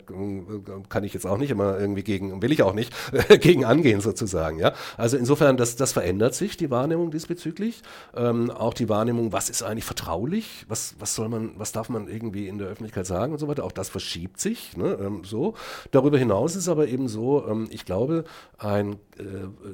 [0.89, 2.93] kann ich jetzt auch nicht immer irgendwie gegen, will ich auch nicht,
[3.41, 4.59] gegen angehen sozusagen.
[4.59, 4.73] Ja?
[4.97, 7.83] Also insofern, das, das verändert sich, die Wahrnehmung diesbezüglich.
[8.15, 10.65] Ähm, auch die Wahrnehmung, was ist eigentlich vertraulich?
[10.69, 13.65] Was, was soll man, was darf man irgendwie in der Öffentlichkeit sagen und so weiter.
[13.65, 14.65] Auch das verschiebt sich.
[14.65, 14.77] wichtig.
[14.77, 14.99] Ne?
[15.01, 15.55] Ähm, so.
[15.91, 18.25] Darüber hinaus ist aber eben so, ähm, ich glaube,
[18.59, 18.97] ein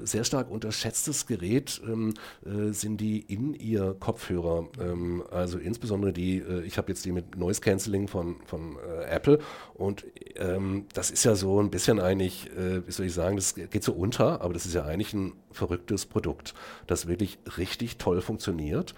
[0.04, 2.14] sehr stark unterschätztes Gerät ähm,
[2.44, 4.68] äh, sind die In-Ear-Kopfhörer.
[4.80, 9.04] Ähm, also insbesondere die, äh, ich habe jetzt die mit Noise Cancelling von, von äh,
[9.04, 9.38] Apple
[9.74, 10.04] und
[10.36, 13.82] ähm, das ist ja so ein bisschen eigentlich, äh, wie soll ich sagen, das geht
[13.84, 16.54] so unter, aber das ist ja eigentlich ein verrücktes Produkt,
[16.86, 18.94] das wirklich richtig toll funktioniert,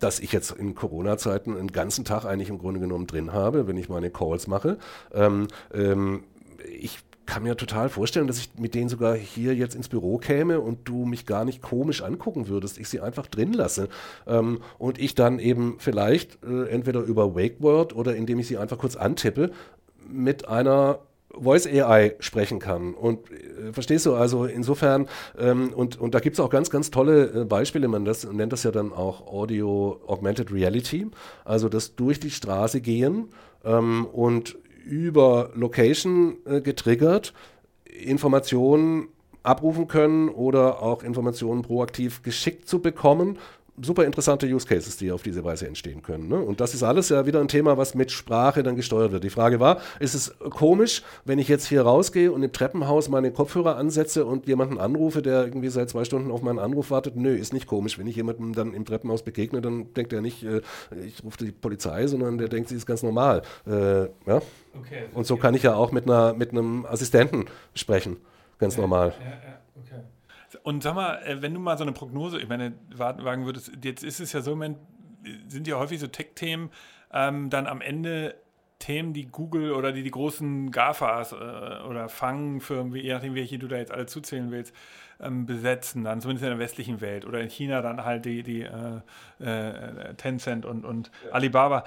[0.00, 3.76] dass ich jetzt in Corona-Zeiten einen ganzen Tag eigentlich im Grunde genommen drin habe, wenn
[3.76, 4.78] ich meine Calls mache.
[5.12, 6.24] Ähm, ähm,
[6.68, 10.60] ich kann mir total vorstellen, dass ich mit denen sogar hier jetzt ins Büro käme
[10.60, 12.78] und du mich gar nicht komisch angucken würdest.
[12.78, 13.88] Ich sie einfach drin lasse.
[14.26, 18.78] Ähm, und ich dann eben vielleicht äh, entweder über WakeWord oder indem ich sie einfach
[18.78, 19.50] kurz antippe,
[20.08, 21.00] mit einer
[21.38, 22.94] Voice AI sprechen kann.
[22.94, 25.08] Und äh, verstehst du, also insofern,
[25.38, 28.52] ähm, und, und da gibt es auch ganz, ganz tolle äh, Beispiele, man das, nennt
[28.52, 31.06] das ja dann auch Audio Augmented Reality,
[31.44, 33.28] also das durch die Straße gehen
[33.64, 37.32] ähm, und über Location äh, getriggert
[37.84, 39.08] Informationen
[39.42, 43.38] abrufen können oder auch Informationen proaktiv geschickt zu bekommen
[43.80, 46.28] super interessante Use Cases, die auf diese Weise entstehen können.
[46.28, 46.38] Ne?
[46.38, 49.24] Und das ist alles ja wieder ein Thema, was mit Sprache dann gesteuert wird.
[49.24, 53.32] Die Frage war, ist es komisch, wenn ich jetzt hier rausgehe und im Treppenhaus meine
[53.32, 57.16] Kopfhörer ansetze und jemanden anrufe, der irgendwie seit zwei Stunden auf meinen Anruf wartet?
[57.16, 57.98] Nö, ist nicht komisch.
[57.98, 60.60] Wenn ich jemandem dann im Treppenhaus begegne, dann denkt er nicht, äh,
[61.04, 63.42] ich rufe die Polizei, sondern der denkt, sie ist ganz normal.
[63.66, 64.40] Äh, ja?
[64.78, 68.16] Okay, und so kann ich ja auch mit, einer, mit einem Assistenten sprechen.
[68.58, 69.14] Ganz ja, normal.
[69.20, 69.54] Ja, ja.
[70.62, 74.02] Und sag mal, äh, wenn du mal so eine Prognose, ich meine, wagen würdest, jetzt
[74.02, 74.58] ist es ja so,
[75.48, 76.70] sind ja häufig so Tech-Themen,
[77.12, 78.34] ähm, dann am Ende
[78.78, 81.36] Themen, die Google oder die die großen GAFAs äh,
[81.88, 84.74] oder Fangfirmen, je nachdem, welche du da jetzt alle zuzählen willst,
[85.20, 88.62] ähm, besetzen, dann zumindest in der westlichen Welt oder in China dann halt die, die
[88.62, 89.00] äh,
[89.38, 91.32] äh, Tencent und, und ja.
[91.32, 91.84] Alibaba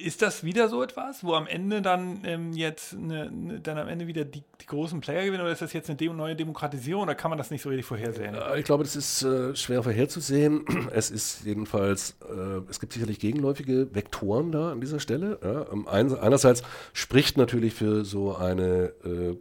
[0.00, 3.88] ist das wieder so etwas, wo am Ende dann ähm, jetzt eine, eine, dann am
[3.88, 7.04] Ende wieder die, die, großen Player gewinnen oder ist das jetzt eine Dem neue Demokratisierung
[7.04, 8.36] oder kann man das nicht so richtig vorhersehen?
[8.56, 10.64] Ich glaube, das ist äh, schwer vorherzusehen.
[10.98, 15.38] Es ist jedenfalls, äh, es gibt sicherlich gegenläufige Vektoren da an dieser Stelle.
[15.42, 15.66] Ja.
[15.72, 19.36] Ähm, einerseits spricht natürlich für so eine äh,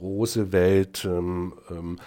[0.00, 1.98] große Welt ähm, ähm,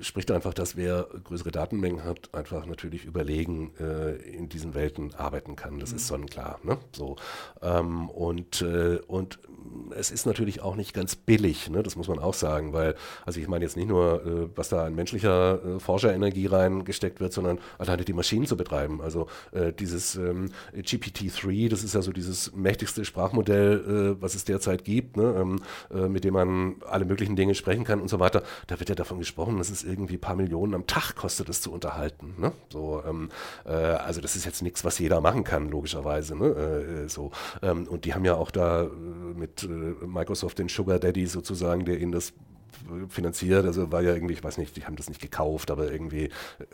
[0.00, 5.56] spricht einfach, dass wer größere Datenmengen hat, einfach natürlich überlegen äh, in diesen Welten arbeiten
[5.56, 5.78] kann.
[5.78, 5.96] Das mhm.
[5.96, 6.60] ist sonnenklar.
[6.62, 6.78] Ne?
[6.92, 7.16] So,
[7.62, 9.38] ähm, und, äh, und
[9.96, 11.82] es ist natürlich auch nicht ganz billig, ne?
[11.82, 14.84] das muss man auch sagen, weil, also ich meine jetzt nicht nur, äh, was da
[14.84, 19.00] an menschlicher äh, Forscherenergie reingesteckt wird, sondern alleine die Maschinen zu betreiben.
[19.00, 24.44] Also äh, dieses ähm, GPT-3, das ist ja so dieses mächtigste Sprachmodell, äh, was es
[24.44, 25.34] derzeit gibt, ne?
[25.36, 25.60] Ähm,
[25.90, 28.42] äh, mit dem man alle möglichen Dinge sprechen kann und so weiter.
[28.66, 31.60] Da wird ja davon gesprochen, dass es irgendwie ein paar Millionen am Tag kostet, es
[31.60, 32.34] zu unterhalten.
[32.38, 32.52] Ne?
[32.70, 33.30] So, ähm,
[33.64, 36.36] äh, also das ist jetzt nichts, was jeder machen kann, logischerweise.
[36.36, 37.08] Ne?
[37.08, 37.30] so.
[37.62, 38.86] Ähm, und die haben ja auch da
[39.34, 42.32] mit äh, Microsoft den Sugar Daddy sozusagen, der ihnen das
[43.08, 43.64] finanziert.
[43.64, 46.24] Also war ja irgendwie, ich weiß nicht, die haben das nicht gekauft, aber irgendwie,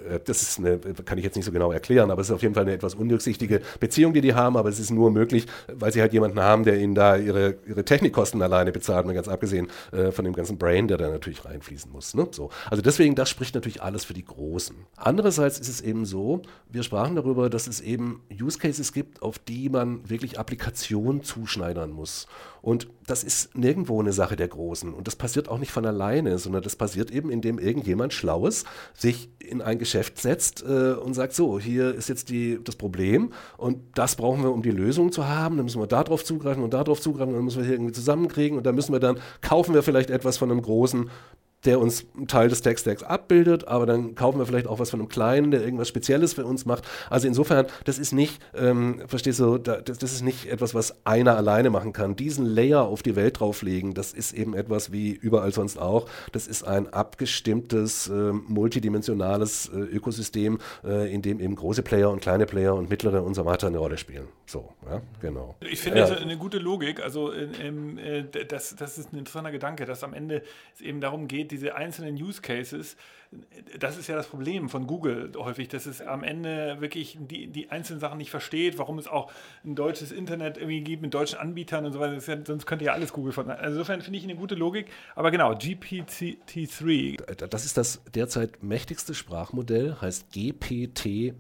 [0.09, 2.43] äh, das ist eine, kann ich jetzt nicht so genau erklären, aber es ist auf
[2.43, 5.93] jeden Fall eine etwas undurchsichtige Beziehung, die die haben, aber es ist nur möglich, weil
[5.93, 9.69] sie halt jemanden haben, der ihnen da ihre, ihre Technikkosten alleine bezahlt, mal ganz abgesehen
[9.93, 12.15] äh, von dem ganzen Brain, der da natürlich reinfließen muss.
[12.15, 12.29] Ne?
[12.31, 12.51] So.
[12.69, 14.77] Also deswegen, das spricht natürlich alles für die Großen.
[14.97, 19.39] Andererseits ist es eben so, wir sprachen darüber, dass es eben Use Cases gibt, auf
[19.39, 22.27] die man wirklich Applikationen zuschneidern muss.
[22.63, 24.93] Und das ist nirgendwo eine Sache der Großen.
[24.93, 29.31] Und das passiert auch nicht von alleine, sondern das passiert eben, indem irgendjemand Schlaues sich
[29.39, 33.79] in ein Geschäft setzt äh, und sagt, so, hier ist jetzt die, das Problem und
[33.95, 35.57] das brauchen wir, um die Lösung zu haben.
[35.57, 38.65] Dann müssen wir darauf zugreifen und darauf zugreifen, dann müssen wir hier irgendwie zusammenkriegen und
[38.65, 41.11] dann müssen wir dann, kaufen wir vielleicht etwas von einem großen
[41.65, 45.01] der uns einen Teil des Tech-Stacks abbildet, aber dann kaufen wir vielleicht auch was von
[45.01, 46.85] einem Kleinen, der irgendwas Spezielles für uns macht.
[47.11, 51.37] Also insofern, das ist nicht, ähm, verstehst du, das, das, ist nicht etwas, was einer
[51.37, 52.17] alleine machen kann.
[52.17, 56.09] Diesen Layer auf die Welt drauflegen, das ist eben etwas wie überall sonst auch.
[56.33, 62.21] Das ist ein abgestimmtes, äh, multidimensionales äh, Ökosystem, äh, in dem eben große Player und
[62.21, 64.29] kleine Player und mittlere und so weiter eine Rolle spielen.
[64.47, 65.55] So, ja, genau.
[65.61, 66.09] Ich finde ja.
[66.09, 67.01] das eine gute Logik.
[67.01, 70.43] Also ähm, äh, das, das ist ein interessanter Gedanke, dass am Ende
[70.75, 72.97] es eben darum geht, diese einzelnen Use Cases,
[73.79, 77.71] das ist ja das Problem von Google häufig, dass es am Ende wirklich die, die
[77.71, 79.31] einzelnen Sachen nicht versteht, warum es auch
[79.65, 82.15] ein deutsches Internet irgendwie gibt mit deutschen Anbietern und so weiter.
[82.15, 83.49] Ja, sonst könnte ja alles Google von.
[83.49, 84.91] Also insofern finde ich eine gute Logik.
[85.15, 87.47] Aber genau, GPT-3.
[87.47, 91.35] Das ist das derzeit mächtigste Sprachmodell, heißt GPT-3.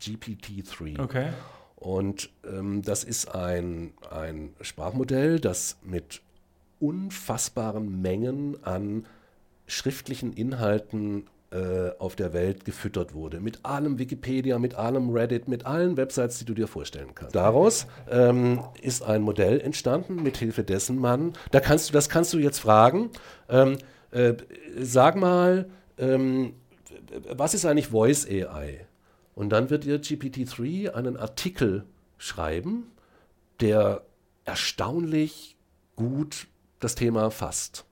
[0.00, 1.02] GPT-3.
[1.02, 1.28] Okay.
[1.76, 6.22] Und ähm, das ist ein, ein Sprachmodell, das mit
[6.80, 9.06] unfassbaren Mengen an
[9.66, 13.40] schriftlichen Inhalten äh, auf der Welt gefüttert wurde.
[13.40, 17.34] Mit allem Wikipedia, mit allem Reddit, mit allen Websites, die du dir vorstellen kannst.
[17.34, 22.38] Daraus ähm, ist ein Modell entstanden, mithilfe dessen man, da kannst du, das kannst du
[22.38, 23.10] jetzt fragen,
[23.48, 23.78] ähm,
[24.10, 24.34] äh,
[24.78, 26.52] sag mal, ähm,
[27.30, 28.86] was ist eigentlich Voice AI?
[29.34, 31.84] Und dann wird dir GPT-3 einen Artikel
[32.18, 32.88] schreiben,
[33.60, 34.02] der
[34.44, 35.56] erstaunlich
[35.96, 36.46] gut
[36.80, 37.84] das Thema fasst.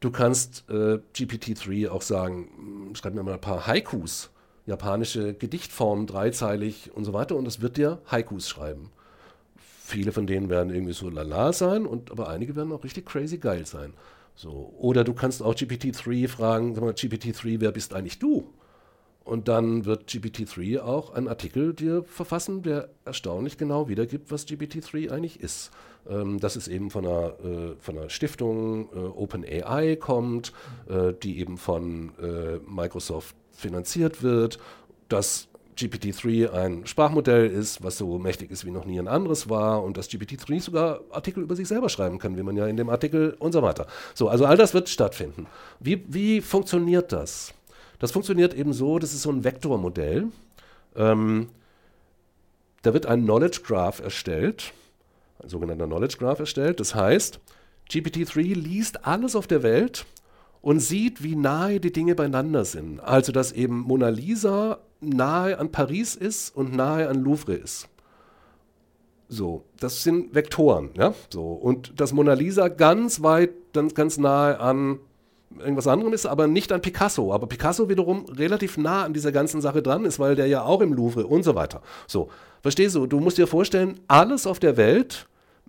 [0.00, 4.30] Du kannst äh, GPT-3 auch sagen, hm, schreib mir mal ein paar Haikus,
[4.66, 8.90] japanische Gedichtformen, dreizeilig und so weiter, und es wird dir Haikus schreiben.
[9.56, 13.38] Viele von denen werden irgendwie so lala sein, und, aber einige werden auch richtig crazy
[13.38, 13.92] geil sein.
[14.36, 14.72] So.
[14.78, 18.48] Oder du kannst auch GPT-3 fragen, sag mal, GPT-3, wer bist eigentlich du?
[19.30, 25.12] Und dann wird GPT-3 auch einen Artikel dir verfassen, der erstaunlich genau wiedergibt, was GPT-3
[25.12, 25.70] eigentlich ist.
[26.10, 30.52] Ähm, dass es eben von einer, äh, von einer Stiftung äh, OpenAI kommt,
[30.88, 34.58] äh, die eben von äh, Microsoft finanziert wird,
[35.08, 35.46] dass
[35.78, 39.96] GPT-3 ein Sprachmodell ist, was so mächtig ist wie noch nie ein anderes war und
[39.96, 43.36] dass GPT-3 sogar Artikel über sich selber schreiben kann, wie man ja in dem Artikel
[43.38, 43.86] und so weiter.
[44.12, 45.46] So, also all das wird stattfinden.
[45.78, 47.54] Wie, wie funktioniert das?
[48.00, 50.26] Das funktioniert eben so, das ist so ein Vektormodell.
[50.96, 51.50] Ähm,
[52.82, 54.72] da wird ein Knowledge Graph erstellt
[55.42, 56.80] ein sogenannter Knowledge Graph erstellt.
[56.80, 57.40] Das heißt,
[57.90, 60.06] GPT-3 liest alles auf der Welt
[60.60, 63.00] und sieht, wie nahe die Dinge beieinander sind.
[63.00, 67.88] Also, dass eben Mona Lisa nahe an Paris ist und nahe an Louvre ist.
[69.28, 71.52] So, das sind Vektoren, ja, so.
[71.52, 74.98] Und dass Mona Lisa ganz weit, ganz, ganz nahe an
[75.58, 77.32] irgendwas anderem ist, aber nicht an Picasso.
[77.32, 80.80] Aber Picasso wiederum relativ nah an dieser ganzen Sache dran ist, weil der ja auch
[80.80, 81.82] im Louvre und so weiter.
[82.06, 82.28] So,
[82.62, 83.06] verstehst du?
[83.06, 85.26] Du musst dir vorstellen, alles auf der Welt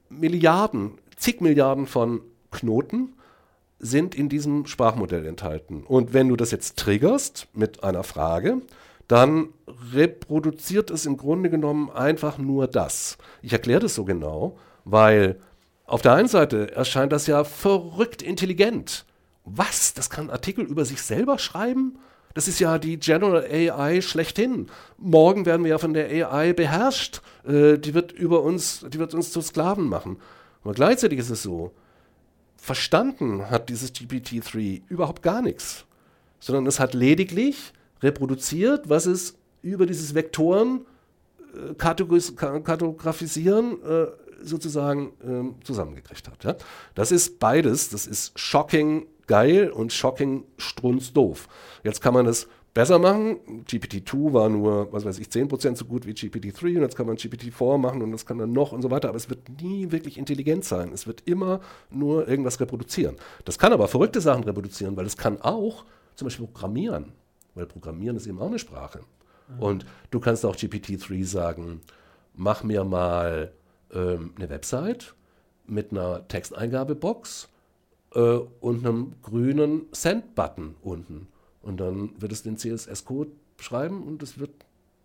[0.09, 2.21] Milliarden, zig Milliarden von
[2.51, 3.13] Knoten
[3.79, 5.83] sind in diesem Sprachmodell enthalten.
[5.83, 8.61] Und wenn du das jetzt triggerst mit einer Frage,
[9.07, 9.49] dann
[9.93, 13.17] reproduziert es im Grunde genommen einfach nur das.
[13.41, 15.39] Ich erkläre das so genau, weil
[15.85, 19.05] auf der einen Seite erscheint das ja verrückt intelligent.
[19.43, 19.93] Was?
[19.93, 21.97] Das kann Artikel über sich selber schreiben?
[22.33, 24.67] Das ist ja die General AI schlechthin.
[24.97, 27.21] Morgen werden wir ja von der AI beherrscht.
[27.45, 30.17] Äh, die wird über uns, die wird uns zu Sklaven machen.
[30.63, 31.73] Aber gleichzeitig ist es so,
[32.55, 35.85] verstanden hat dieses GPT-3 überhaupt gar nichts,
[36.39, 40.85] sondern es hat lediglich reproduziert, was es über dieses Vektoren
[41.53, 44.07] äh, kartografisieren äh,
[44.43, 46.43] sozusagen äh, zusammengekriegt hat.
[46.43, 46.55] Ja?
[46.95, 51.47] Das ist beides, das ist shocking geil und shocking strunzdoof.
[51.85, 53.63] Jetzt kann man es besser machen.
[53.65, 57.15] GPT-2 war nur, was weiß ich, 10% so gut wie GPT-3 und jetzt kann man
[57.15, 60.17] GPT-4 machen und das kann dann noch und so weiter, aber es wird nie wirklich
[60.17, 60.91] intelligent sein.
[60.91, 63.15] Es wird immer nur irgendwas reproduzieren.
[63.45, 67.13] Das kann aber verrückte Sachen reproduzieren, weil es kann auch zum Beispiel programmieren,
[67.55, 68.99] weil Programmieren ist eben auch eine Sprache.
[69.47, 69.63] Mhm.
[69.63, 71.79] Und du kannst auch GPT-3 sagen,
[72.35, 73.53] mach mir mal
[73.93, 75.15] ähm, eine Website
[75.67, 77.47] mit einer Texteingabebox
[78.13, 81.27] äh, und einem grünen Send-Button unten.
[81.61, 84.51] Und dann wird es den CSS-Code schreiben und es wird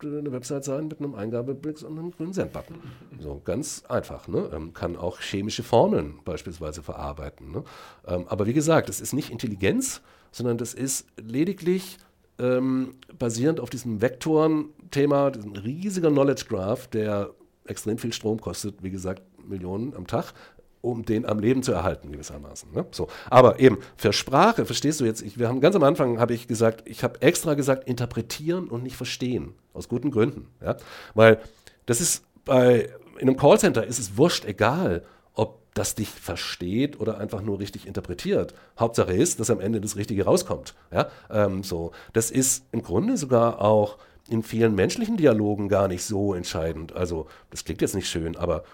[0.02, 2.76] eine Website sein mit einem Eingabeblick und einem grünen Send-Button.
[3.18, 4.28] So ganz einfach.
[4.28, 4.50] Ne?
[4.52, 7.50] Ähm, kann auch chemische Formeln beispielsweise verarbeiten.
[7.50, 7.64] Ne?
[8.06, 10.02] Ähm, aber wie gesagt, es ist nicht Intelligenz,
[10.32, 11.98] sondern das ist lediglich
[12.38, 17.30] ähm, basierend auf diesem Vektoren-Thema, diesem riesiger Knowledge Graph, der
[17.64, 20.34] extrem viel Strom kostet, wie gesagt, Millionen am Tag,
[20.80, 22.72] um den am Leben zu erhalten, gewissermaßen.
[22.72, 22.86] Ne?
[22.90, 23.08] So.
[23.28, 26.46] Aber eben für Sprache, verstehst du jetzt, ich, wir haben ganz am Anfang, habe ich
[26.46, 29.54] gesagt, ich habe extra gesagt, interpretieren und nicht verstehen.
[29.72, 30.48] Aus guten Gründen.
[30.62, 30.76] Ja?
[31.14, 31.38] Weil
[31.86, 35.04] das ist bei, in einem Callcenter ist es wurscht, egal,
[35.34, 38.54] ob das dich versteht oder einfach nur richtig interpretiert.
[38.78, 40.74] Hauptsache ist, dass am Ende das Richtige rauskommt.
[40.92, 41.08] Ja?
[41.30, 41.92] Ähm, so.
[42.12, 43.98] Das ist im Grunde sogar auch
[44.28, 46.92] in vielen menschlichen Dialogen gar nicht so entscheidend.
[46.92, 48.64] Also, das klingt jetzt nicht schön, aber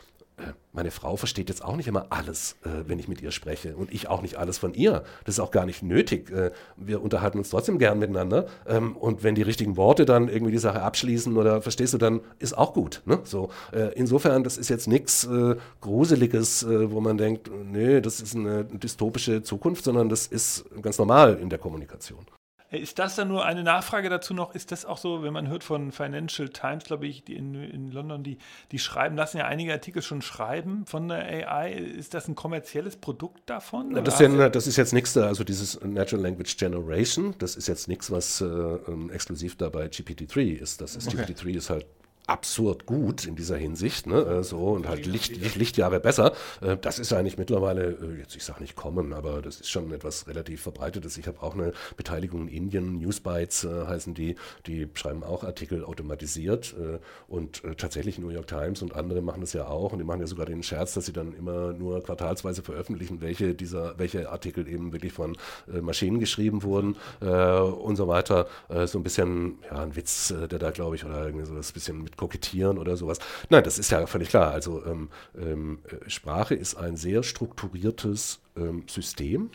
[0.73, 3.93] meine Frau versteht jetzt auch nicht immer alles, äh, wenn ich mit ihr spreche und
[3.93, 5.05] ich auch nicht alles von ihr.
[5.25, 6.31] Das ist auch gar nicht nötig.
[6.31, 10.53] Äh, wir unterhalten uns trotzdem gern miteinander ähm, und wenn die richtigen Worte dann irgendwie
[10.53, 13.03] die Sache abschließen oder verstehst du, dann ist auch gut.
[13.05, 13.21] Ne?
[13.25, 18.21] So, äh, insofern, das ist jetzt nichts äh, Gruseliges, äh, wo man denkt, nee, das
[18.21, 22.25] ist eine dystopische Zukunft, sondern das ist ganz normal in der Kommunikation.
[22.73, 24.55] Ist das dann nur eine Nachfrage dazu noch?
[24.55, 27.91] Ist das auch so, wenn man hört von Financial Times, glaube ich, die in, in
[27.91, 28.39] London, die,
[28.71, 31.73] die schreiben, lassen ja einige Artikel schon schreiben von der AI.
[31.73, 34.03] Ist das ein kommerzielles Produkt davon?
[34.05, 38.11] Das, ja, das, ist jetzt nichts, also dieses Natural Language Generation, das ist jetzt nichts,
[38.11, 38.77] was äh,
[39.13, 40.81] exklusiv da bei GPT-3 ist.
[40.81, 41.25] Das ist okay.
[41.25, 41.87] GPT-3 ist halt
[42.33, 44.23] absurd gut in dieser Hinsicht, ne?
[44.23, 46.33] Äh, so und halt Licht, Lichtjahre besser.
[46.63, 49.93] Äh, das ist eigentlich mittlerweile, äh, jetzt ich sage nicht kommen, aber das ist schon
[49.93, 51.19] etwas relativ verbreitetes.
[51.19, 55.85] Ich habe auch eine Beteiligung in Indien, Newsbytes äh, heißen die, die schreiben auch Artikel
[55.85, 59.99] automatisiert äh, und äh, tatsächlich New York Times und andere machen das ja auch und
[59.99, 63.99] die machen ja sogar den Scherz, dass sie dann immer nur quartalsweise veröffentlichen, welche dieser,
[63.99, 68.47] welche Artikel eben wirklich von Maschinen geschrieben wurden und so weiter.
[68.87, 72.03] so ein bisschen, ja, ein Witz, der da glaube ich, oder irgendwie so das bisschen
[72.03, 73.19] mit kokettieren oder sowas.
[73.51, 74.53] Nein, das ist ja völlig klar.
[74.53, 79.51] Also ähm, ähm, Sprache ist ein sehr strukturiertes ähm, System,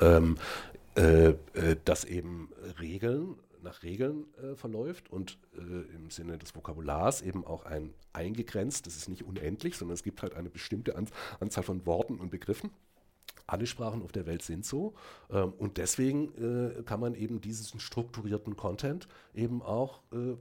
[0.00, 0.38] ähm,
[0.96, 2.48] äh, äh, das eben
[2.80, 5.60] Regeln nach Regeln äh, verläuft und äh,
[5.94, 10.22] im Sinne des Vokabulars eben auch ein eingegrenzt, das ist nicht unendlich, sondern es gibt
[10.22, 11.08] halt eine bestimmte An
[11.40, 12.70] Anzahl von Worten und Begriffen
[13.46, 14.94] alle Sprachen auf der Welt sind so.
[15.30, 20.34] Ähm, und deswegen äh, kann man eben diesen strukturierten Content eben auch äh,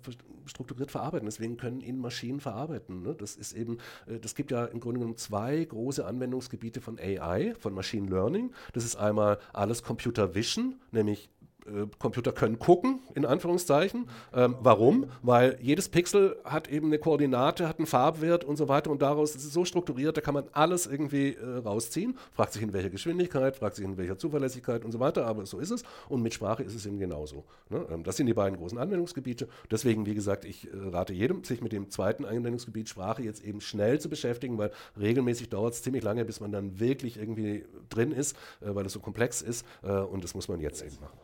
[0.46, 1.26] strukturiert verarbeiten.
[1.26, 3.02] Deswegen können ihn Maschinen verarbeiten.
[3.04, 3.16] Ne?
[3.16, 3.78] Das ist eben,
[4.08, 8.54] äh, das gibt ja im Grunde genommen zwei große Anwendungsgebiete von AI, von Machine Learning.
[8.74, 11.30] Das ist einmal alles Computer Vision, nämlich
[11.66, 14.08] äh, Computer können gucken, in Anführungszeichen.
[14.34, 15.06] Ähm, warum?
[15.22, 19.36] Weil jedes Pixel hat eben eine Koordinate, hat einen Farbwert und so weiter und daraus
[19.36, 22.18] ist es so strukturiert, da kann man alles irgendwie äh, rausziehen.
[22.34, 25.60] Fragt sich in welcher Geschwindigkeit, fragt sich in welcher Zuverlässigkeit und so weiter, aber so
[25.60, 25.84] ist es.
[26.10, 27.44] Und mit Sprache ist es eben genauso.
[27.70, 27.86] Ne?
[27.92, 29.48] Ähm, das sind die beiden großen Anwendungsgebiete.
[29.72, 33.62] Deswegen, wie gesagt, ich äh, rate jedem, sich mit dem zweiten Anwendungsgebiet Sprache jetzt eben
[33.62, 38.12] schnell zu beschäftigen, weil regelmäßig dauert es ziemlich lange, bis man dann wirklich irgendwie drin
[38.12, 41.18] ist, äh, weil es so komplex ist äh, und das muss man jetzt eben machen.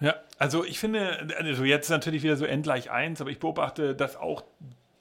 [0.00, 3.94] Ja, also ich finde, also jetzt natürlich wieder so n gleich 1, aber ich beobachte,
[3.94, 4.42] dass auch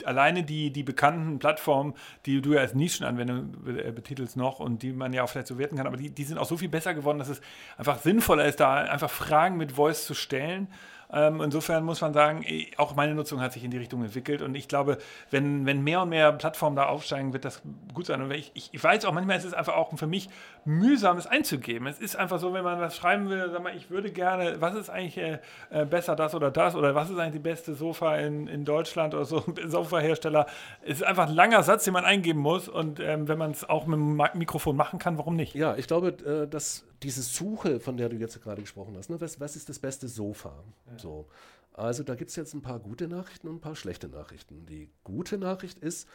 [0.05, 1.93] alleine die, die bekannten Plattformen,
[2.25, 3.51] die du ja als Nischenanwendung
[3.95, 6.37] betitelst noch und die man ja auch vielleicht so werten kann, aber die, die sind
[6.37, 7.41] auch so viel besser geworden, dass es
[7.77, 10.67] einfach sinnvoller ist, da einfach Fragen mit Voice zu stellen
[11.11, 12.45] ähm, insofern muss man sagen,
[12.77, 14.99] auch meine Nutzung hat sich in die Richtung entwickelt und ich glaube,
[15.31, 18.21] wenn, wenn mehr und mehr Plattformen da aufsteigen, wird das gut sein.
[18.21, 20.29] Und ich, ich, ich weiß auch, manchmal ist es einfach auch für mich
[20.65, 21.87] mühsam, es einzugeben.
[21.87, 24.75] Es ist einfach so, wenn man was schreiben will, sag mal, ich würde gerne, was
[24.75, 25.39] ist eigentlich äh,
[25.71, 29.15] äh besser, das oder das oder was ist eigentlich die beste Sofa in, in Deutschland
[29.15, 30.45] oder so, Sofahersteller.
[30.83, 33.67] Es ist einfach ein langer Satz, den man eingeben muss und ähm, wenn man es
[33.67, 35.55] auch mit dem Mikrofon machen kann, warum nicht?
[35.55, 39.19] Ja, ich glaube, äh, dass diese Suche, von der du jetzt gerade gesprochen hast, ne,
[39.21, 40.63] was, was ist das beste Sofa?
[40.91, 40.99] Ja.
[40.99, 41.27] So.
[41.73, 44.65] Also da gibt es jetzt ein paar gute Nachrichten und ein paar schlechte Nachrichten.
[44.65, 46.07] Die gute Nachricht ist,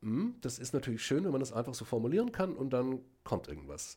[0.00, 3.00] mh, hm, das ist natürlich schön, wenn man das einfach so formulieren kann und dann
[3.22, 3.96] kommt irgendwas.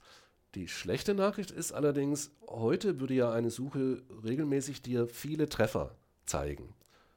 [0.55, 6.73] Die schlechte Nachricht ist allerdings, heute würde ja eine Suche regelmäßig dir viele Treffer zeigen.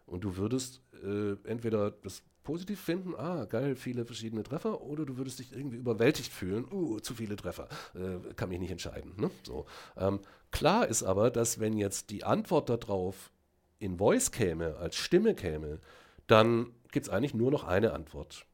[0.07, 5.17] Und du würdest äh, entweder das positiv finden, ah, geil, viele verschiedene Treffer, oder du
[5.17, 9.13] würdest dich irgendwie überwältigt fühlen, uh, zu viele Treffer, äh, kann mich nicht entscheiden.
[9.17, 9.31] Ne?
[9.43, 9.67] So.
[9.97, 10.21] Ähm,
[10.51, 13.31] klar ist aber, dass wenn jetzt die Antwort darauf
[13.79, 15.81] in Voice käme, als Stimme käme,
[16.27, 18.47] dann gibt es eigentlich nur noch eine Antwort.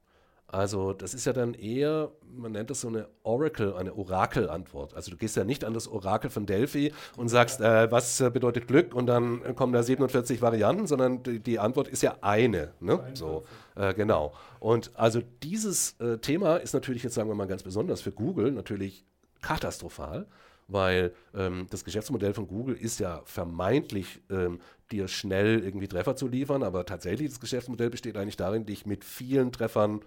[0.49, 4.95] Also das ist ja dann eher, man nennt das so eine Oracle, eine Orakel-Antwort.
[4.95, 8.69] Also du gehst ja nicht an das Orakel von Delphi und sagst, äh, was bedeutet
[8.69, 12.73] Glück und dann kommen da 47 Varianten, sondern die, die Antwort ist ja eine.
[12.79, 13.01] Ne?
[13.15, 13.45] So,
[13.75, 14.33] äh, genau.
[14.61, 18.53] Und also dieses äh, Thema ist natürlich jetzt, sagen wir mal ganz besonders für Google
[18.53, 19.05] natürlich
[19.43, 20.27] katastrophal,
[20.69, 26.29] weil ähm, das Geschäftsmodell von Google ist ja vermeintlich, ähm, dir schnell irgendwie Treffer zu
[26.29, 30.01] liefern, aber tatsächlich das Geschäftsmodell besteht eigentlich darin, dich mit vielen Treffern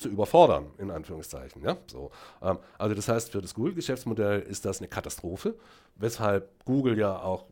[0.00, 1.62] zu überfordern, in Anführungszeichen.
[1.62, 1.76] Ja?
[1.86, 2.10] So,
[2.42, 5.54] ähm, also das heißt, für das Google-Geschäftsmodell ist das eine Katastrophe,
[5.96, 7.44] weshalb Google ja auch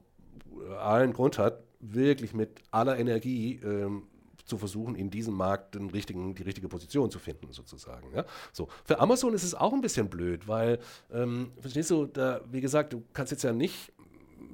[0.68, 4.04] äh, allen Grund hat, wirklich mit aller Energie ähm,
[4.44, 8.10] zu versuchen, in diesem Markt den richtigen, die richtige Position zu finden, sozusagen.
[8.14, 8.24] Ja?
[8.52, 8.68] So.
[8.84, 10.78] Für Amazon ist es auch ein bisschen blöd, weil,
[11.12, 13.92] ähm, verstehst du, da, wie gesagt, du kannst jetzt ja nicht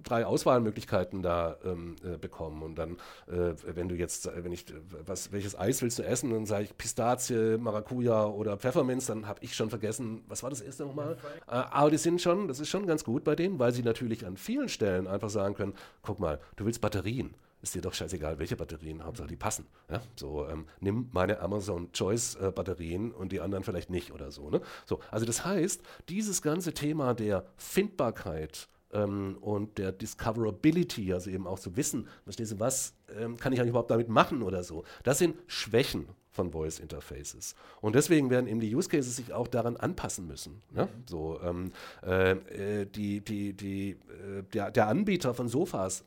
[0.02, 2.62] drei Auswahlmöglichkeiten da ähm, äh, bekommen.
[2.62, 4.66] Und dann, äh, wenn du jetzt, wenn ich,
[5.06, 9.40] was, welches Eis willst du essen, dann sage ich Pistazie, Maracuja oder Pfefferminz, dann habe
[9.42, 11.16] ich schon vergessen, was war das erste nochmal?
[11.46, 14.26] Äh, aber die sind schon, das ist schon ganz gut bei denen, weil sie natürlich
[14.26, 17.34] an vielen Stellen einfach sagen können, guck mal, du willst Batterien
[17.64, 19.66] ist dir doch scheißegal, welche Batterien, Hauptsache die passen.
[19.90, 20.02] Ja?
[20.16, 24.50] So, ähm, nimm meine Amazon Choice äh, Batterien und die anderen vielleicht nicht oder so,
[24.50, 24.60] ne?
[24.84, 25.00] so.
[25.10, 31.58] Also das heißt, dieses ganze Thema der Findbarkeit ähm, und der Discoverability, also eben auch
[31.58, 34.84] zu wissen, verstehst du, was ähm, kann ich eigentlich überhaupt damit machen oder so.
[35.02, 37.54] Das sind Schwächen von Voice Interfaces.
[37.80, 40.62] Und deswegen werden eben die Use Cases sich auch daran anpassen müssen.
[40.70, 40.84] Ne?
[40.84, 40.88] Mhm.
[41.08, 41.72] So, ähm,
[42.04, 46.04] äh, äh die, die, die, äh, der, der Anbieter von Sofas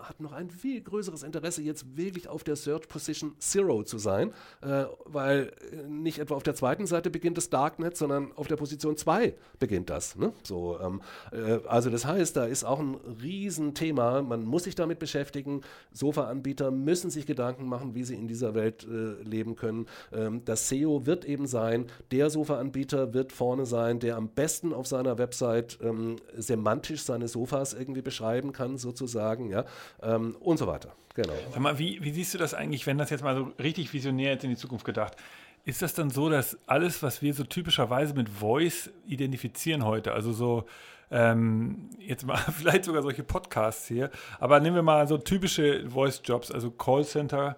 [0.00, 4.32] hat noch ein viel größeres Interesse, jetzt wirklich auf der Search Position Zero zu sein,
[4.62, 8.56] äh, weil äh, nicht etwa auf der zweiten Seite beginnt das Darknet, sondern auf der
[8.56, 10.16] Position 2 beginnt das.
[10.16, 10.32] Ne?
[10.42, 11.00] So, ähm,
[11.32, 14.22] äh, also das heißt, da ist auch ein Riesenthema.
[14.22, 15.62] Man muss sich damit beschäftigen.
[15.92, 19.86] Sofa-Anbieter müssen sich Gedanken machen, wie sie in dieser Welt äh, leben können.
[20.12, 24.86] Ähm, das SEO wird eben sein, der Sofa-Anbieter wird vorne sein, der am besten auf
[24.86, 29.64] seiner Website ähm, semantisch seine Sofas irgendwie beschreiben kann, sozusagen, ja,
[30.02, 30.92] ähm, und so weiter.
[31.14, 31.34] Genau.
[31.50, 34.32] Sag mal, wie, wie siehst du das eigentlich, wenn das jetzt mal so richtig visionär
[34.32, 35.16] jetzt in die Zukunft gedacht?
[35.64, 40.32] Ist das dann so, dass alles, was wir so typischerweise mit Voice identifizieren heute, also
[40.32, 40.64] so
[41.10, 46.52] ähm, jetzt mal vielleicht sogar solche Podcasts hier, aber nehmen wir mal so typische Voice-Jobs,
[46.52, 47.56] also Callcenter,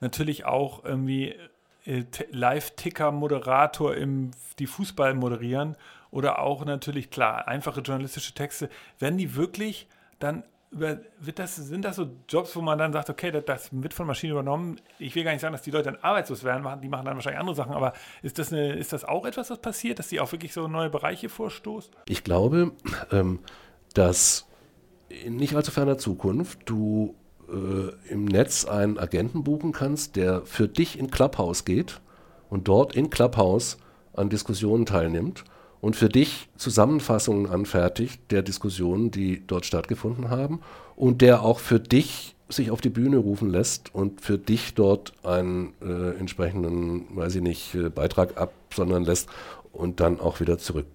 [0.00, 1.34] natürlich auch irgendwie
[1.84, 5.76] äh, Live-Ticker-Moderator im die Fußball moderieren
[6.10, 8.68] oder auch natürlich klar einfache journalistische Texte,
[8.98, 13.30] werden die wirklich dann wird das, sind das so Jobs, wo man dann sagt, okay,
[13.30, 14.80] das, das, wird von Maschinen übernommen.
[14.98, 17.40] Ich will gar nicht sagen, dass die Leute dann arbeitslos werden, die machen dann wahrscheinlich
[17.40, 17.92] andere Sachen, aber
[18.22, 20.88] ist das, eine, ist das auch etwas, was passiert, dass die auch wirklich so neue
[20.88, 21.94] Bereiche vorstoßen?
[22.08, 22.72] Ich glaube,
[23.10, 23.40] ähm,
[23.92, 24.48] dass
[25.08, 27.14] in nicht allzu ferner Zukunft du
[27.48, 32.00] äh, im Netz einen Agenten buchen kannst, der für dich in Clubhouse geht
[32.48, 33.76] und dort in Clubhouse
[34.14, 35.44] an Diskussionen teilnimmt
[35.82, 40.60] und für dich Zusammenfassungen anfertigt der Diskussionen, die dort stattgefunden haben
[40.96, 45.12] und der auch für dich sich auf die Bühne rufen lässt und für dich dort
[45.24, 49.28] einen äh, entsprechenden, weiß ich nicht, äh, Beitrag absondern lässt
[49.72, 50.86] und dann auch wieder zurück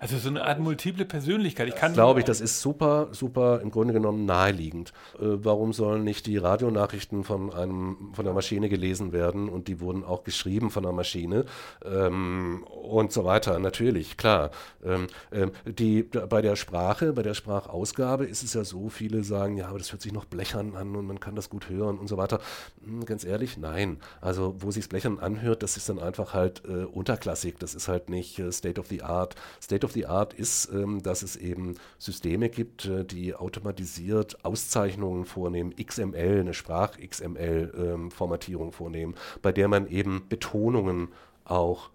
[0.00, 1.68] also so eine Art multiple Persönlichkeit.
[1.68, 4.92] Ich kann glaube ich, das ist super, super im Grunde genommen naheliegend.
[5.18, 9.80] Äh, warum sollen nicht die Radionachrichten von einem von der Maschine gelesen werden und die
[9.80, 11.44] wurden auch geschrieben von der Maschine
[11.84, 13.58] ähm, und so weiter?
[13.58, 14.50] Natürlich, klar.
[14.84, 19.56] Ähm, ähm, die bei der Sprache, bei der Sprachausgabe ist es ja so, viele sagen,
[19.56, 22.08] ja, aber das hört sich noch blechern an und man kann das gut hören und
[22.08, 22.40] so weiter.
[22.84, 23.98] Hm, ganz ehrlich, nein.
[24.20, 27.56] Also wo sich blechern anhört, das ist dann einfach halt äh, unterklassig.
[27.58, 29.34] Das ist halt nicht äh, State of the Art.
[29.62, 35.24] State of the Art ist, ähm, dass es eben Systeme gibt, äh, die automatisiert Auszeichnungen
[35.24, 41.08] vornehmen, XML, eine Sprach-XML-Formatierung ähm, vornehmen, bei der man eben Betonungen
[41.44, 41.90] auch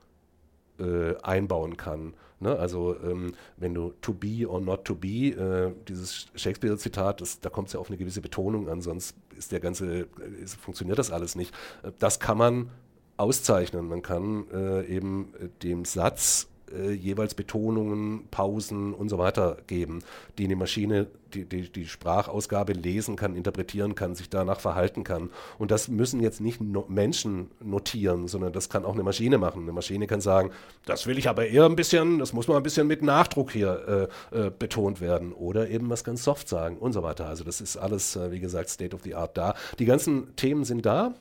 [0.80, 2.14] äh, einbauen kann.
[2.40, 2.58] Ne?
[2.58, 7.68] Also ähm, wenn du to be or not to be, äh, dieses Shakespeare-Zitat, da kommt
[7.68, 10.08] es ja auf eine gewisse Betonung an, sonst ist der ganze,
[10.42, 11.54] ist, funktioniert das alles nicht.
[11.84, 12.70] Äh, das kann man
[13.18, 13.88] auszeichnen.
[13.88, 20.00] Man kann äh, eben dem Satz äh, jeweils Betonungen, Pausen und so weiter geben,
[20.38, 25.30] die eine Maschine, die, die, die Sprachausgabe lesen kann, interpretieren kann, sich danach verhalten kann.
[25.58, 29.64] Und das müssen jetzt nicht no Menschen notieren, sondern das kann auch eine Maschine machen.
[29.64, 30.52] Eine Maschine kann sagen,
[30.86, 34.10] das will ich aber eher ein bisschen, das muss mal ein bisschen mit Nachdruck hier
[34.34, 35.34] äh, äh, betont werden.
[35.34, 37.28] Oder eben was ganz soft sagen und so weiter.
[37.28, 39.56] Also das ist alles, äh, wie gesagt, State of the Art da.
[39.78, 41.14] Die ganzen Themen sind da.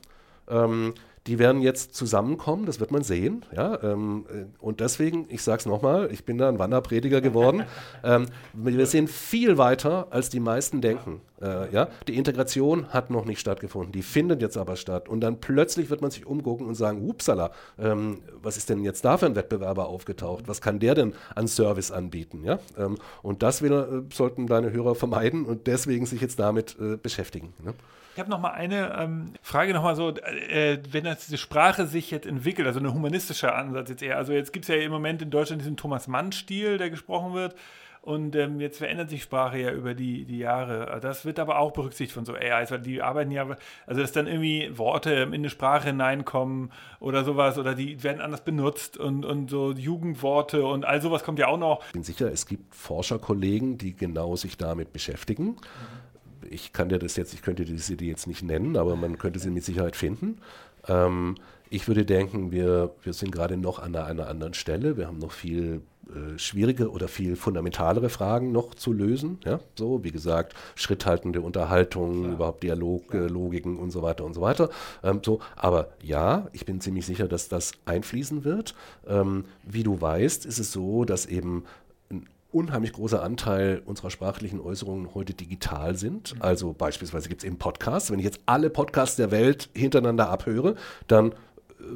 [0.49, 0.95] Ähm,
[1.29, 3.45] die werden jetzt zusammenkommen, das wird man sehen.
[3.55, 3.81] Ja?
[3.83, 7.65] Ähm, äh, und deswegen, ich sage es nochmal, ich bin da ein Wanderprediger geworden.
[8.03, 11.21] ähm, wir sind viel weiter, als die meisten denken.
[11.43, 11.89] Äh, ja?
[12.09, 15.09] Die Integration hat noch nicht stattgefunden, die findet jetzt aber statt.
[15.09, 19.05] Und dann plötzlich wird man sich umgucken und sagen, upsala, ähm, was ist denn jetzt
[19.05, 20.45] da für ein Wettbewerber aufgetaucht?
[20.49, 22.43] Was kann der denn an Service anbieten?
[22.45, 22.59] Ja?
[22.79, 26.97] Ähm, und das will, äh, sollten deine Hörer vermeiden und deswegen sich jetzt damit äh,
[26.97, 27.53] beschäftigen.
[27.63, 27.75] Ne?
[28.19, 31.87] Ich habe noch mal eine ähm, Frage noch mal so, äh, wenn das diese Sprache
[31.87, 34.17] sich jetzt entwickelt, also ein humanistischer Ansatz jetzt eher.
[34.17, 37.55] Also jetzt gibt es ja im Moment in Deutschland diesen Thomas Mann-Stil, der gesprochen wird.
[38.03, 40.99] Und ähm, jetzt verändert sich Sprache ja über die, die Jahre.
[41.01, 43.47] Das wird aber auch berücksichtigt von so AIs, weil die arbeiten ja,
[43.87, 48.43] also dass dann irgendwie Worte in eine Sprache hineinkommen oder sowas oder die werden anders
[48.43, 51.87] benutzt und, und so Jugendworte und all sowas kommt ja auch noch.
[51.87, 55.51] Ich bin sicher, es gibt Forscherkollegen, die genau sich damit beschäftigen.
[55.51, 55.98] Mhm
[56.51, 59.39] ich kann dir das jetzt, ich könnte diese Idee jetzt nicht nennen, aber man könnte
[59.39, 60.39] sie mit Sicherheit finden.
[60.87, 61.37] Ähm,
[61.71, 64.97] ich würde denken, wir, wir sind gerade noch an einer, einer anderen Stelle.
[64.97, 69.39] Wir haben noch viel äh, schwierige oder viel fundamentalere Fragen noch zu lösen.
[69.45, 69.61] Ja?
[69.75, 72.33] So, wie gesagt, schritthaltende Unterhaltung, Klar.
[72.33, 74.71] überhaupt Dialoglogiken äh, und so weiter und so weiter.
[75.03, 78.75] Ähm, so, aber ja, ich bin ziemlich sicher, dass das einfließen wird.
[79.07, 81.65] Ähm, wie du weißt, ist es so, dass eben
[82.51, 86.35] unheimlich großer Anteil unserer sprachlichen Äußerungen heute digital sind.
[86.35, 86.43] Mhm.
[86.43, 88.11] Also beispielsweise gibt es eben Podcasts.
[88.11, 90.75] Wenn ich jetzt alle Podcasts der Welt hintereinander abhöre,
[91.09, 91.35] dann äh,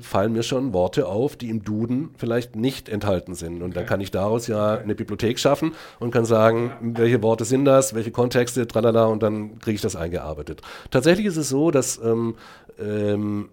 [0.00, 3.62] fallen mir schon Worte auf, die im Duden vielleicht nicht enthalten sind.
[3.62, 7.64] Und dann kann ich daraus ja eine Bibliothek schaffen und kann sagen, welche Worte sind
[7.64, 10.60] das, welche Kontexte, tralala, und dann kriege ich das eingearbeitet.
[10.90, 12.34] Tatsächlich ist es so, dass ähm,
[12.78, 13.48] ähm,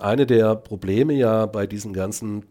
[0.00, 2.44] eine der Probleme ja bei diesen ganzen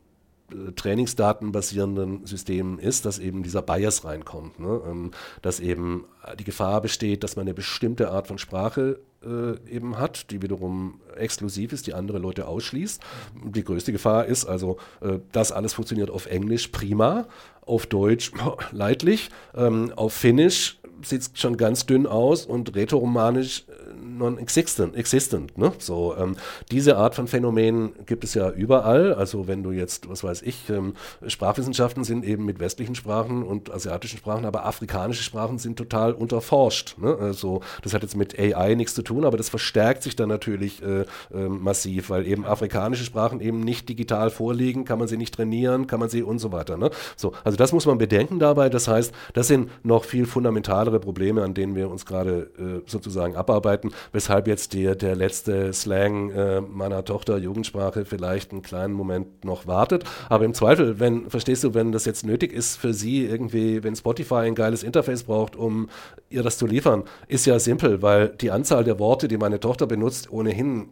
[0.76, 4.60] Trainingsdaten basierenden Systemen ist, dass eben dieser Bias reinkommt.
[4.60, 4.82] Ne?
[4.90, 6.06] Ähm, dass eben
[6.40, 11.02] die Gefahr besteht, dass man eine bestimmte Art von Sprache äh, eben hat, die wiederum
[11.16, 13.02] exklusiv ist, die andere Leute ausschließt.
[13.46, 17.28] Die größte Gefahr ist also, äh, das alles funktioniert auf Englisch prima,
[17.66, 18.32] auf Deutsch
[18.72, 24.96] leidlich, ähm, auf Finnisch sieht es schon ganz dünn aus und rätoromanisch äh, non-existent.
[24.96, 25.72] Existent, ne?
[25.78, 26.36] so, ähm,
[26.72, 29.14] diese Art von Phänomenen gibt es ja überall.
[29.14, 30.94] Also wenn du jetzt, was weiß ich, ähm,
[31.26, 36.98] Sprachwissenschaften sind eben mit westlichen Sprachen und asiatischen Sprachen, aber afrikanische Sprachen sind total unterforscht.
[36.98, 37.18] Ne?
[37.20, 40.82] Also das hat jetzt mit AI nichts zu tun, aber das verstärkt sich dann natürlich
[40.82, 41.06] äh, äh,
[41.48, 46.00] massiv, weil eben afrikanische Sprachen eben nicht digital vorliegen, kann man sie nicht trainieren, kann
[46.00, 46.78] man sie und so weiter.
[46.78, 46.90] Ne?
[47.16, 48.70] So, also das muss man bedenken dabei.
[48.70, 53.36] Das heißt, das sind noch viel fundamentalere Probleme, an denen wir uns gerade äh, sozusagen
[53.36, 59.46] abarbeiten weshalb jetzt die, der letzte Slang äh, meiner Tochter Jugendsprache vielleicht einen kleinen Moment
[59.46, 60.04] noch wartet.
[60.30, 63.96] Aber im Zweifel, wenn, verstehst du, wenn das jetzt nötig ist für sie irgendwie, wenn
[63.96, 65.90] Spotify ein geiles Interface braucht, um
[66.30, 69.88] ihr das zu liefern, ist ja simpel, weil die Anzahl der Worte, die meine Tochter
[69.88, 70.90] benutzt, ohnehin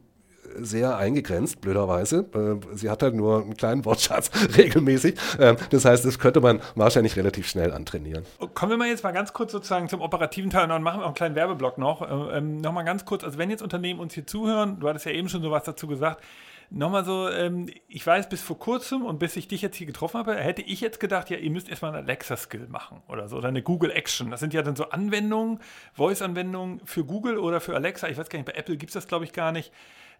[0.57, 2.25] sehr eingegrenzt, blöderweise.
[2.33, 5.15] Äh, sie hat halt nur einen kleinen Wortschatz regelmäßig.
[5.39, 8.25] Ähm, das heißt, das könnte man wahrscheinlich relativ schnell antrainieren.
[8.53, 11.03] Kommen wir mal jetzt mal ganz kurz sozusagen zum operativen Teil und dann machen wir
[11.03, 12.01] auch einen kleinen Werbeblock noch.
[12.01, 15.11] Äh, ähm, Nochmal ganz kurz, also wenn jetzt Unternehmen uns hier zuhören, du hattest ja
[15.11, 16.21] eben schon sowas dazu gesagt,
[16.69, 20.19] nochmal so, ähm, ich weiß, bis vor kurzem und bis ich dich jetzt hier getroffen
[20.19, 23.49] habe, hätte ich jetzt gedacht, ja, ihr müsst erstmal einen Alexa-Skill machen oder so, oder
[23.49, 24.31] eine Google Action.
[24.31, 25.59] Das sind ja dann so Anwendungen,
[25.93, 28.07] Voice-Anwendungen für Google oder für Alexa.
[28.07, 29.71] Ich weiß gar nicht, bei Apple gibt es das, glaube ich, gar nicht.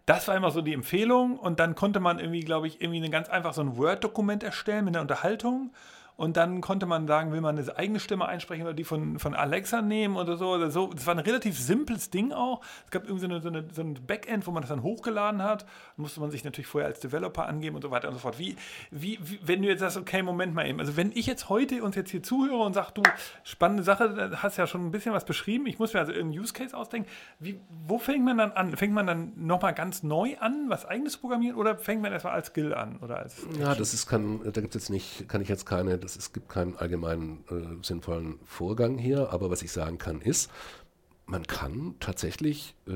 [0.06, 1.38] Das war immer so die Empfehlung.
[1.38, 4.84] Und dann konnte man irgendwie, glaube ich, irgendwie ein ganz einfach so ein Word-Dokument erstellen
[4.84, 5.72] mit einer Unterhaltung
[6.16, 9.34] und dann konnte man sagen, will man eine eigene Stimme einsprechen oder die von, von
[9.34, 10.88] Alexa nehmen oder so oder so.
[10.88, 12.62] Das war ein relativ simples Ding auch.
[12.86, 15.42] Es gab irgendwie so, eine, so, eine, so ein Backend, wo man das dann hochgeladen
[15.42, 15.62] hat.
[15.64, 18.38] Da musste man sich natürlich vorher als Developer angeben und so weiter und so fort.
[18.38, 18.56] Wie,
[18.90, 20.80] wie, wie wenn du jetzt sagst, okay, Moment mal eben.
[20.80, 23.02] Also wenn ich jetzt heute uns jetzt hier zuhöre und sage, du,
[23.44, 25.66] spannende Sache, hast ja schon ein bisschen was beschrieben.
[25.66, 27.10] Ich muss mir also irgendeinen Use Case ausdenken.
[27.38, 28.74] Wie, wo fängt man dann an?
[28.74, 32.32] Fängt man dann nochmal ganz neu an, was eigenes zu programmieren oder fängt man erstmal
[32.32, 32.96] als Skill an?
[33.02, 36.16] Oder als ja, das ist, kann, da gibt jetzt nicht, kann ich jetzt keine das,
[36.16, 40.50] es gibt keinen allgemeinen äh, sinnvollen Vorgang hier, aber was ich sagen kann ist,
[41.26, 42.92] man kann tatsächlich äh,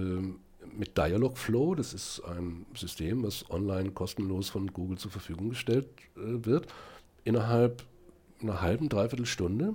[0.72, 6.44] mit Dialogflow, das ist ein System, was online kostenlos von Google zur Verfügung gestellt äh,
[6.46, 6.68] wird,
[7.24, 7.82] innerhalb
[8.40, 9.74] einer halben, dreiviertel Stunde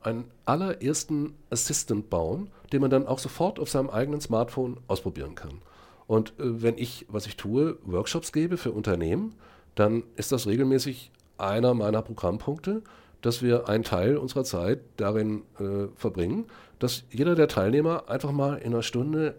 [0.00, 5.60] einen allerersten Assistant bauen, den man dann auch sofort auf seinem eigenen Smartphone ausprobieren kann.
[6.06, 9.34] Und äh, wenn ich, was ich tue, Workshops gebe für Unternehmen,
[9.74, 11.10] dann ist das regelmäßig
[11.40, 12.82] einer meiner Programmpunkte,
[13.22, 16.46] dass wir einen Teil unserer Zeit darin äh, verbringen,
[16.78, 19.34] dass jeder der Teilnehmer einfach mal in einer Stunde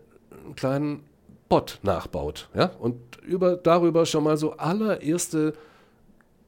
[0.45, 1.03] einen kleinen
[1.49, 2.71] Bot nachbaut ja?
[2.79, 5.53] und über, darüber schon mal so allererste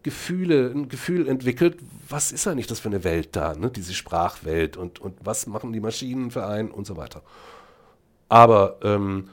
[0.03, 1.77] Gefühle, ein Gefühl entwickelt,
[2.09, 3.71] was ist eigentlich das für eine Welt da, ne?
[3.71, 7.21] diese Sprachwelt und, und was machen die Maschinen für einen und so weiter.
[8.29, 9.29] Aber ähm,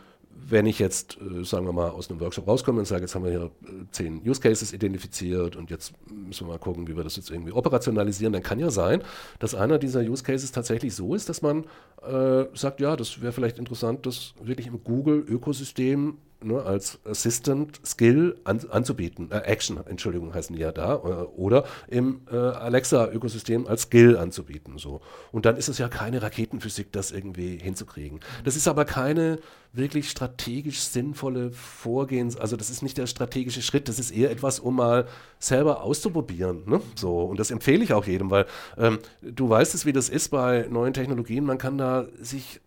[0.49, 3.25] wenn ich jetzt, äh, sagen wir mal, aus einem Workshop rauskomme und sage, jetzt haben
[3.25, 7.05] wir hier äh, zehn Use Cases identifiziert und jetzt müssen wir mal gucken, wie wir
[7.05, 9.03] das jetzt irgendwie operationalisieren, dann kann ja sein,
[9.39, 11.65] dass einer dieser Use Cases tatsächlich so ist, dass man
[12.03, 18.39] äh, sagt, ja, das wäre vielleicht interessant, das wirklich im Google-Ökosystem ne, als Assistant Skill
[18.45, 19.31] an, anzubieten.
[19.31, 20.95] Äh, Action, Entschuldigung, heißen die ja da.
[20.95, 20.99] Äh,
[21.37, 24.79] oder im äh, Alexa-Ökosystem als Skill anzubieten.
[24.79, 25.01] So.
[25.33, 28.21] Und dann ist es ja keine Raketenphysik, das irgendwie hinzukriegen.
[28.45, 29.39] Das ist aber keine
[29.73, 34.59] wirklich strategisch sinnvolle Vorgehens, also das ist nicht der strategische Schritt, das ist eher etwas,
[34.59, 35.07] um mal
[35.39, 36.63] selber auszuprobieren.
[36.67, 36.81] Ne?
[36.97, 38.47] So, und das empfehle ich auch jedem, weil
[38.77, 42.61] ähm, du weißt es, wie das ist bei neuen Technologien, man kann da sich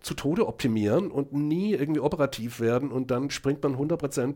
[0.00, 4.34] zu Tode optimieren und nie irgendwie operativ werden und dann springt man 100%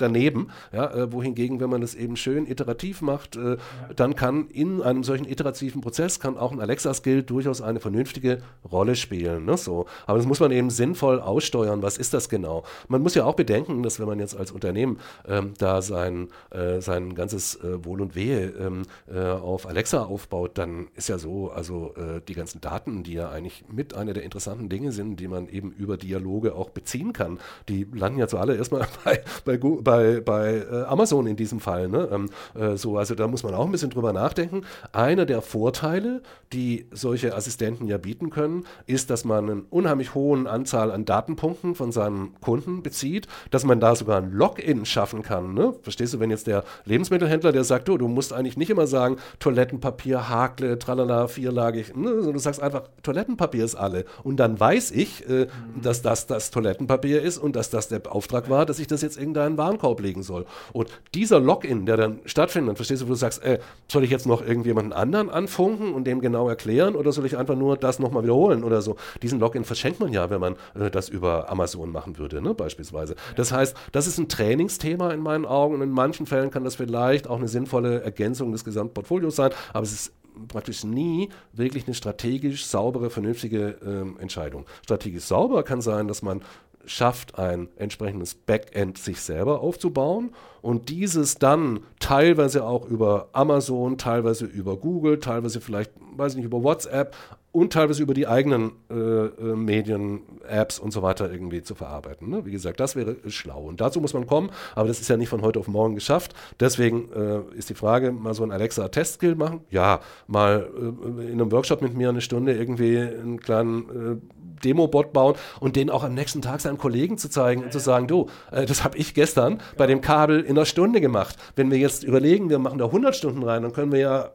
[0.00, 0.48] daneben.
[0.72, 3.56] Ja, äh, wohingegen, wenn man es eben schön iterativ macht, äh,
[3.94, 8.38] dann kann in einem solchen iterativen Prozess kann auch ein Alexa-Skill durchaus eine vernünftige
[8.70, 9.44] Rolle spielen.
[9.44, 9.56] Ne?
[9.56, 9.86] So.
[10.06, 11.82] Aber das muss man eben sinnvoll aussteuern.
[11.82, 12.64] Was ist das genau?
[12.88, 16.80] Man muss ja auch bedenken, dass wenn man jetzt als Unternehmen ähm, da sein, äh,
[16.80, 18.82] sein ganzes äh, Wohl und Wehe ähm,
[19.12, 23.30] äh, auf Alexa aufbaut, dann ist ja so, also äh, die ganzen Daten, die ja
[23.30, 27.38] eigentlich mit einer der interessanten Dinge sind, die man eben über Dialoge auch beziehen kann,
[27.68, 29.82] die landen ja zuallererst mal bei, bei, Google,
[30.20, 31.88] bei äh, Amazon in diesem Fall.
[31.88, 32.08] Ne?
[32.10, 34.62] Ähm, äh, so, also da muss man auch ein bisschen drüber nachdenken.
[34.92, 36.22] Einer der Vorteile,
[36.52, 41.74] die solche Assistenten ja bieten können, ist, dass man eine unheimlich hohen Anzahl an Datenpunkten
[41.74, 45.54] von seinem Kunden bezieht, dass man da sogar ein Login schaffen kann.
[45.54, 45.74] Ne?
[45.82, 49.16] Verstehst du, wenn jetzt der Lebensmittelhändler, der sagt, du, du musst eigentlich nicht immer sagen,
[49.38, 52.08] Toilettenpapier, Hakle, tralala, vierlagig, ne?
[52.08, 54.04] sondern du sagst einfach, Toilettenpapier ist alle.
[54.22, 55.82] Und dann weiß ich, äh, mhm.
[55.82, 59.18] dass das das Toilettenpapier ist und dass das der Auftrag war, dass ich das jetzt
[59.18, 60.46] irgendeinen Waren Warenkorb legen soll.
[60.72, 63.58] Und dieser Login, der dann stattfindet, verstehst du, wo du sagst, äh,
[63.88, 67.56] soll ich jetzt noch irgendjemanden anderen anfunken und dem genau erklären oder soll ich einfach
[67.56, 68.96] nur das nochmal wiederholen oder so?
[69.22, 73.16] Diesen Login verschenkt man ja, wenn man äh, das über Amazon machen würde, ne, beispielsweise.
[73.36, 76.76] Das heißt, das ist ein Trainingsthema in meinen Augen und in manchen Fällen kann das
[76.76, 80.12] vielleicht auch eine sinnvolle Ergänzung des Gesamtportfolios sein, aber es ist
[80.48, 84.64] praktisch nie wirklich eine strategisch saubere, vernünftige ähm, Entscheidung.
[84.82, 86.40] Strategisch sauber kann sein, dass man
[86.84, 90.30] schafft, ein entsprechendes Backend sich selber aufzubauen
[90.62, 96.46] und dieses dann teilweise auch über Amazon, teilweise über Google, teilweise vielleicht, weiß ich nicht,
[96.46, 97.14] über WhatsApp
[97.52, 102.28] und teilweise über die eigenen äh, äh, Medien, Apps und so weiter irgendwie zu verarbeiten.
[102.28, 102.44] Ne?
[102.46, 103.62] Wie gesagt, das wäre schlau.
[103.62, 106.34] Und dazu muss man kommen, aber das ist ja nicht von heute auf morgen geschafft.
[106.60, 109.62] Deswegen äh, ist die Frage, mal so ein Alexa-Testskill machen?
[109.70, 113.80] Ja, mal äh, in einem Workshop mit mir eine Stunde irgendwie einen kleinen
[114.12, 114.16] äh,
[114.64, 118.06] Demo-Bot bauen und den auch am nächsten Tag seinem Kollegen zu zeigen und zu sagen,
[118.06, 121.36] du, äh, das habe ich gestern bei dem Kabel in einer Stunde gemacht.
[121.56, 124.30] Wenn wir jetzt überlegen, wir machen da 100 Stunden rein, dann können wir ja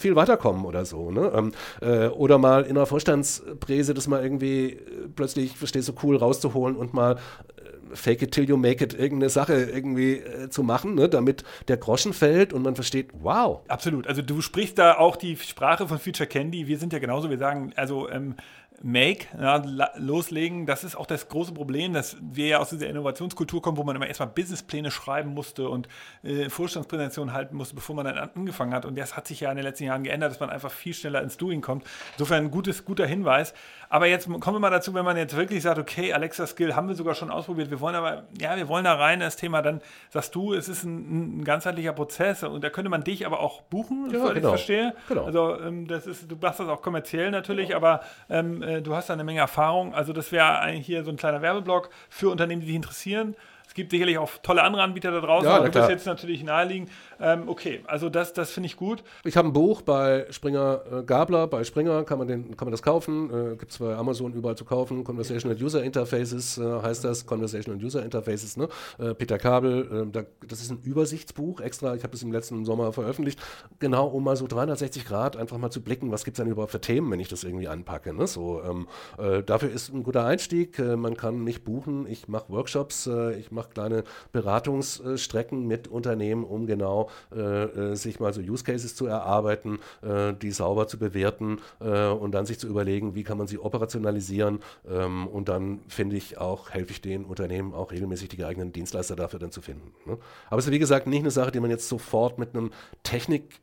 [0.00, 1.10] viel weiterkommen oder so.
[1.10, 1.30] Ne?
[1.34, 4.78] Ähm, äh, oder mal in einer Vorstandspräse das mal irgendwie äh,
[5.14, 9.30] plötzlich, verstehst du, cool rauszuholen und mal äh, fake it till you make it, irgendeine
[9.30, 13.60] Sache irgendwie äh, zu machen, ne, damit der Groschen fällt und man versteht, wow.
[13.68, 14.06] Absolut.
[14.06, 16.66] Also du sprichst da auch die Sprache von Future Candy.
[16.66, 18.34] Wir sind ja genauso, wir sagen, also ähm,
[18.82, 19.62] Make, ja,
[19.96, 23.84] loslegen, das ist auch das große Problem, dass wir ja aus dieser Innovationskultur kommen, wo
[23.84, 25.86] man immer erstmal Businesspläne schreiben musste und
[26.22, 28.86] äh, Vorstandspräsentationen halten musste, bevor man dann angefangen hat.
[28.86, 31.22] Und das hat sich ja in den letzten Jahren geändert, dass man einfach viel schneller
[31.22, 31.84] ins Doing kommt.
[32.12, 33.52] Insofern ein gutes, guter Hinweis.
[33.90, 36.88] Aber jetzt kommen wir mal dazu, wenn man jetzt wirklich sagt, okay, Alexa Skill haben
[36.88, 39.80] wir sogar schon ausprobiert, wir wollen aber, ja, wir wollen da rein das Thema, dann
[40.10, 43.62] sagst du, es ist ein, ein ganzheitlicher Prozess und da könnte man dich aber auch
[43.62, 44.32] buchen, ja, genau.
[44.32, 44.94] ich verstehe.
[45.08, 45.24] Genau.
[45.24, 47.78] Also ähm, das ist, du machst das auch kommerziell natürlich, genau.
[47.78, 49.94] aber ähm, äh, du hast da eine Menge Erfahrung.
[49.94, 53.36] Also das wäre eigentlich hier so ein kleiner Werbeblock für Unternehmen, die sich interessieren.
[53.66, 56.42] Es gibt sicherlich auch tolle andere Anbieter da draußen, ja, aber du bist jetzt natürlich
[56.42, 56.90] naheliegend.
[57.20, 59.04] Ähm, okay, also das, das finde ich gut.
[59.24, 62.72] Ich habe ein Buch bei Springer äh, Gabler, bei Springer kann man, den, kann man
[62.72, 63.30] das kaufen.
[63.30, 65.04] Äh, gibt es bei Amazon überall zu kaufen.
[65.04, 67.26] Conversational User Interfaces äh, heißt das.
[67.26, 68.68] Conversational User Interfaces, ne?
[68.98, 71.94] Äh, Peter Kabel, äh, da, das ist ein Übersichtsbuch extra.
[71.94, 73.38] Ich habe das im letzten Sommer veröffentlicht.
[73.78, 76.72] Genau, um mal so 360 Grad einfach mal zu blicken, was gibt es denn überhaupt
[76.72, 78.14] für Themen, wenn ich das irgendwie anpacke.
[78.14, 78.26] Ne?
[78.26, 80.78] So, ähm, äh, dafür ist ein guter Einstieg.
[80.78, 82.06] man kann mich buchen.
[82.06, 83.08] Ich mache Workshops,
[83.38, 88.94] ich mache kleine Beratungsstrecken mit Unternehmen, um genau äh, äh, sich mal so Use Cases
[88.94, 93.46] zu erarbeiten, äh, die sauber zu bewerten und dann sich zu überlegen, wie kann man
[93.46, 98.36] sie operationalisieren ähm, und dann finde ich auch, helfe ich den Unternehmen auch regelmäßig die
[98.36, 99.92] geeigneten Dienstleister dafür dann zu finden.
[100.06, 100.18] Ne?
[100.48, 102.70] Aber es ist wie gesagt nicht eine Sache, die man jetzt sofort mit einem
[103.02, 103.60] Technik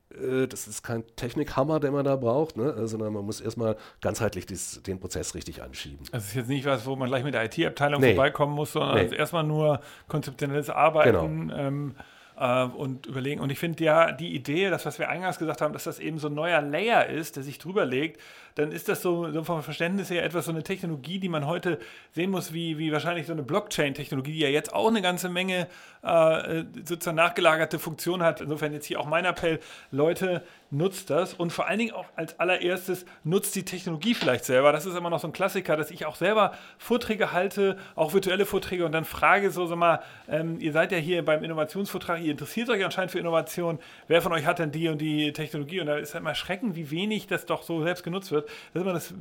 [0.49, 2.87] das ist kein Technikhammer, den man da braucht, ne?
[2.87, 5.99] sondern man muss erstmal ganzheitlich dies, den Prozess richtig anschieben.
[6.11, 8.15] Das ist jetzt nicht was, wo man gleich mit der IT-Abteilung nee.
[8.15, 9.15] vorbeikommen muss, sondern nee.
[9.15, 11.49] erstmal nur konzeptionelles Arbeiten.
[11.49, 11.59] Genau.
[11.59, 11.95] Ähm,
[12.37, 13.41] äh, und überlegen.
[13.41, 16.19] Und ich finde ja die Idee, das, was wir eingangs gesagt haben, dass das eben
[16.19, 18.21] so ein neuer Layer ist, der sich drüber legt,
[18.57, 21.79] dann ist das so, so vom Verständnis her etwas so eine Technologie, die man heute
[22.11, 25.67] sehen muss, wie, wie wahrscheinlich so eine Blockchain-Technologie, die ja jetzt auch eine ganze Menge
[26.01, 28.41] äh, sozusagen nachgelagerte Funktionen hat.
[28.41, 29.59] Insofern jetzt hier auch mein Appell,
[29.91, 34.71] Leute, nutzt das und vor allen Dingen auch als allererstes nutzt die Technologie vielleicht selber.
[34.71, 38.45] Das ist immer noch so ein Klassiker, dass ich auch selber Vorträge halte, auch virtuelle
[38.45, 42.31] Vorträge und dann frage so, sag mal, ähm, ihr seid ja hier beim Innovationsvortrag, ihr
[42.31, 45.79] interessiert euch anscheinend für Innovation, wer von euch hat denn die und die Technologie?
[45.79, 48.46] Und da ist halt mal schreckend, wie wenig das doch so selbst genutzt wird.
[48.73, 49.13] Das ist immer das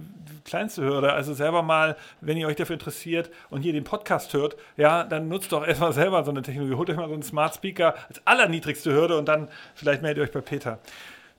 [0.45, 1.13] kleinste Hürde.
[1.13, 5.29] Also selber mal, wenn ihr euch dafür interessiert und hier den Podcast hört, ja, dann
[5.29, 6.75] nutzt doch erstmal selber so eine Technologie.
[6.75, 10.25] Holt euch mal so einen Smart Speaker als allerniedrigste Hürde und dann vielleicht meldet ihr
[10.25, 10.79] euch bei Peter.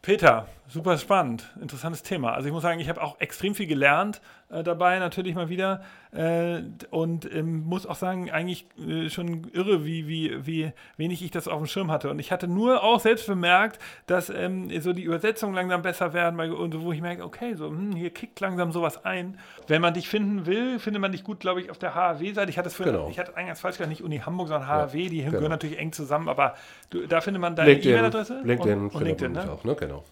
[0.02, 2.34] Peter, super spannend, interessantes Thema.
[2.34, 5.82] Also ich muss sagen, ich habe auch extrem viel gelernt äh, dabei, natürlich mal wieder.
[6.12, 11.32] Äh, und ähm, muss auch sagen, eigentlich äh, schon irre, wie, wie, wie wenig ich
[11.32, 12.10] das auf dem Schirm hatte.
[12.10, 16.40] Und ich hatte nur auch selbst bemerkt, dass ähm, so die Übersetzungen langsam besser werden,
[16.40, 19.38] und wo ich merke, okay, so hm, hier kickt langsam sowas ein.
[19.68, 22.50] Wenn man dich finden will, findet man dich gut, glaube ich, auf der HAW-Seite.
[22.50, 23.10] Ich hatte es vorhin, genau.
[23.10, 25.32] ich hatte eigentlich falsch gesagt, nicht Uni Hamburg, sondern HAW, ja, die genau.
[25.32, 26.56] gehören natürlich eng zusammen, aber
[26.90, 28.42] du, da findet man deine E-Mail-Adresse.
[28.44, 29.52] LinkedIn, und, und LinkedIn, ne?
[29.52, 29.76] auch, ne?
[29.76, 30.04] Genau.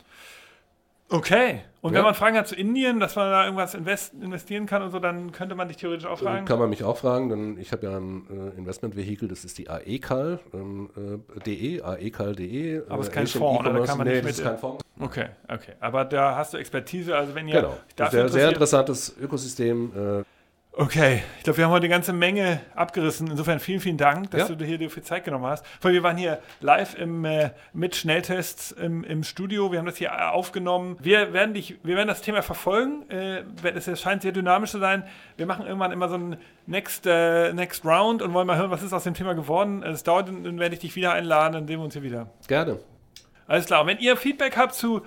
[1.09, 1.61] Okay.
[1.81, 1.99] Und ja.
[1.99, 4.97] wenn man Fragen hat zu Indien, dass man da irgendwas invest investieren kann und so,
[4.97, 6.45] dann könnte man dich theoretisch auch fragen?
[6.45, 9.69] Kann man mich auch fragen, denn ich habe ja ein äh, Investmentvehikel, das ist die
[9.69, 10.89] AECAL.de, ähm,
[11.45, 12.81] äh, aecal.de.
[12.89, 13.73] Aber es ist kein Fonds, oder?
[13.73, 14.83] Da kann man nee, nicht mit, ist kein Fonds.
[14.99, 15.73] Okay, okay.
[15.79, 17.61] Aber da hast du Expertise, also wenn ihr...
[17.61, 18.09] Genau.
[18.09, 20.25] Sehr, sehr interessantes Ökosystem.
[20.77, 23.27] Äh, Okay, ich glaube, wir haben heute eine ganze Menge abgerissen.
[23.31, 24.47] Insofern vielen, vielen Dank, dass Ja.
[24.49, 25.65] du dir hier viel Zeit genommen hast.
[25.81, 29.71] Weil wir waren hier live im, äh, mit Schnelltests im, im Studio.
[29.71, 30.97] Wir haben das hier äh, aufgenommen.
[30.99, 33.09] Wir werden, dich, wir werden das Thema verfolgen.
[33.09, 35.03] Äh, es scheint sehr dynamisch zu sein.
[35.37, 38.83] Wir machen irgendwann immer so ein Next, äh, Next Round und wollen mal hören, was
[38.83, 39.81] ist aus dem Thema geworden.
[39.83, 42.27] Es dauert, dann werde ich dich wieder einladen, dann sehen wir uns hier wieder.
[42.47, 42.79] Gerne.
[43.47, 43.81] Alles klar.
[43.81, 45.05] Und wenn ihr Feedback habt zu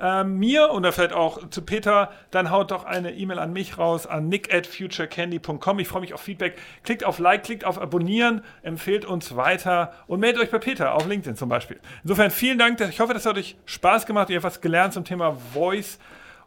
[0.00, 4.06] ähm, mir oder vielleicht auch zu Peter, dann haut doch eine E-Mail an mich raus
[4.06, 5.78] an nick at futurecandy.com.
[5.78, 6.56] Ich freue mich auf Feedback.
[6.82, 11.06] Klickt auf Like, klickt auf Abonnieren, empfehlt uns weiter und meldet euch bei Peter auf
[11.06, 11.78] LinkedIn zum Beispiel.
[12.02, 12.80] Insofern vielen Dank.
[12.80, 14.30] Ich hoffe, das hat euch Spaß gemacht.
[14.30, 15.98] Ihr habt was gelernt zum Thema Voice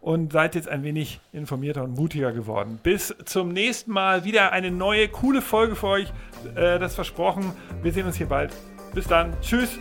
[0.02, 2.80] und seid jetzt ein wenig informierter und mutiger geworden.
[2.84, 4.26] Bis zum nächsten Mal.
[4.26, 6.14] Wieder eine neue, coole Folge für euch.
[6.56, 7.53] Äh, das versprochen.
[7.82, 8.53] Wir sehen uns hier bald.
[8.94, 9.34] Bis dann.
[9.41, 9.80] Tschüss.